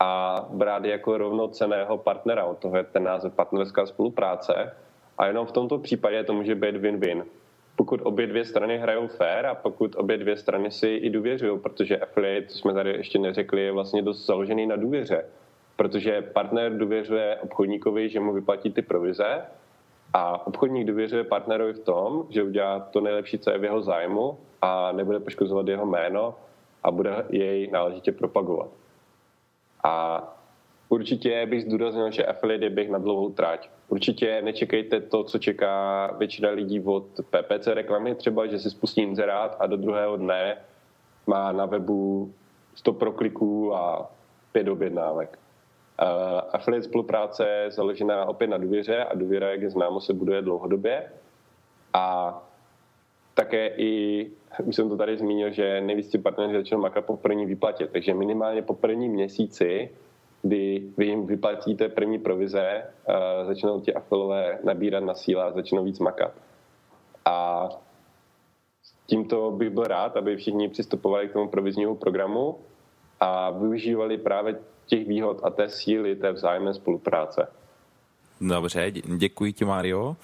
[0.00, 2.44] a brát je jako rovnoceného partnera.
[2.44, 4.74] Od toho je ten název partnerská spolupráce.
[5.18, 7.24] A jenom v tomto případě to může být win-win.
[7.76, 11.98] Pokud obě dvě strany hrajou fair a pokud obě dvě strany si i důvěřují, protože
[11.98, 15.24] affiliate, co jsme tady ještě neřekli, je vlastně dost založený na důvěře.
[15.76, 19.42] Protože partner důvěřuje obchodníkovi, že mu vyplatí ty provize
[20.12, 24.38] a obchodník důvěřuje partnerovi v tom, že udělá to nejlepší, co je v jeho zájmu
[24.62, 26.34] a nebude poškozovat jeho jméno
[26.82, 28.68] a bude jej náležitě propagovat.
[29.84, 30.24] A
[30.88, 33.70] určitě bych zdůraznil, že affiliate je běh na dlouhou trať.
[33.88, 39.56] Určitě nečekejte to, co čeká většina lidí od PPC reklamy, třeba, že si spustí inzerát
[39.58, 40.56] a do druhého dne
[41.26, 42.32] má na webu
[42.74, 44.10] 100 prokliků a
[44.52, 45.38] pět objednávek.
[46.52, 51.12] Affiliate spolupráce je založená opět na důvěře a důvěra, jak je známo, se buduje dlouhodobě.
[51.92, 52.36] A
[53.34, 54.30] také i,
[54.64, 58.62] už jsem to tady zmínil, že nejvíc partneři začnou makat po první výplatě, takže minimálně
[58.62, 59.90] po první měsíci,
[60.42, 62.84] kdy vy jim vyplatíte první provize,
[63.42, 66.32] začnou ti afilové nabírat na síla a začnou víc makat.
[67.24, 67.68] A
[69.06, 72.58] tímto bych byl rád, aby všichni přistupovali k tomu proviznímu programu
[73.20, 77.46] a využívali právě těch výhod a té síly té vzájemné spolupráce.
[78.40, 80.16] Dobře, děkuji ti, Mario.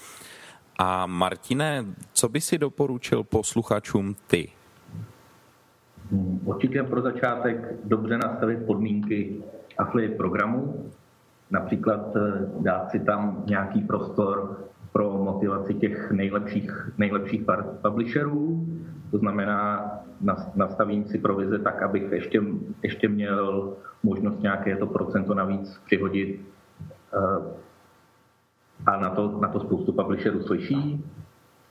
[0.78, 4.48] A Martine, co by si doporučil posluchačům ty?
[6.44, 9.42] Určitě pro začátek dobře nastavit podmínky
[9.78, 10.90] affiliate programu,
[11.50, 12.20] například eh,
[12.60, 17.42] dát si tam nějaký prostor pro motivaci těch nejlepších, nejlepších
[17.82, 18.66] publisherů,
[19.10, 19.90] to znamená
[20.54, 22.42] nastavím si provize tak, abych ještě,
[22.82, 26.40] ještě měl možnost nějaké to procento navíc přihodit.
[27.14, 27.66] Eh,
[28.86, 31.04] a na to, na to spoustu publisherů slyší.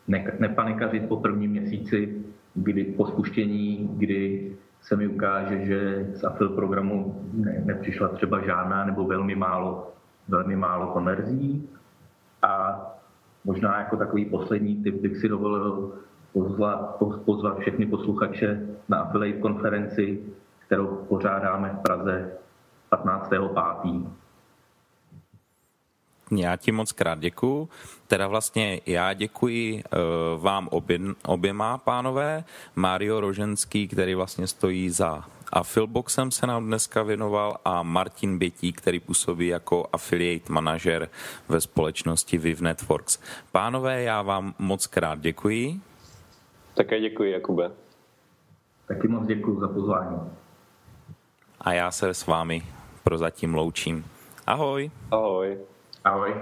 [0.07, 6.49] Ne, nepanikařit po prvním měsíci, kdy po spuštění, kdy se mi ukáže, že z Affil
[6.49, 9.93] programu ne, nepřišla třeba žádná nebo velmi málo,
[10.27, 11.69] velmi málo konverzí.
[12.41, 12.81] A
[13.43, 15.93] možná jako takový poslední tip bych si dovolil
[16.35, 20.19] pozvat, pozvat všechny posluchače na affiliate konferenci,
[20.65, 22.31] kterou pořádáme v Praze
[22.91, 24.07] 15.5.
[26.31, 27.69] Já ti moc krát děkuju.
[28.07, 32.43] Teda vlastně já děkuji uh, vám obě, oběma pánové.
[32.75, 35.23] Mario Roženský, který vlastně stojí za
[35.53, 41.09] Affilboxem se nám dneska věnoval a Martin Bětí, který působí jako affiliate manažer
[41.49, 43.19] ve společnosti Viv Networks.
[43.51, 45.79] Pánové, já vám moc krát děkuji.
[46.75, 47.71] Také děkuji, Jakube.
[48.87, 50.19] Taky moc děkuji za pozvání.
[51.61, 52.61] A já se s vámi
[53.03, 54.05] prozatím loučím.
[54.47, 54.91] Ahoj.
[55.11, 55.57] Ahoj.
[56.03, 56.33] Ahoj.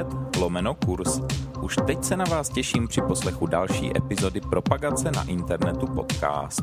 [0.41, 1.21] lomeno kurz.
[1.63, 6.63] Už teď se na vás těším při poslechu další epizody Propagace na internetu podcast.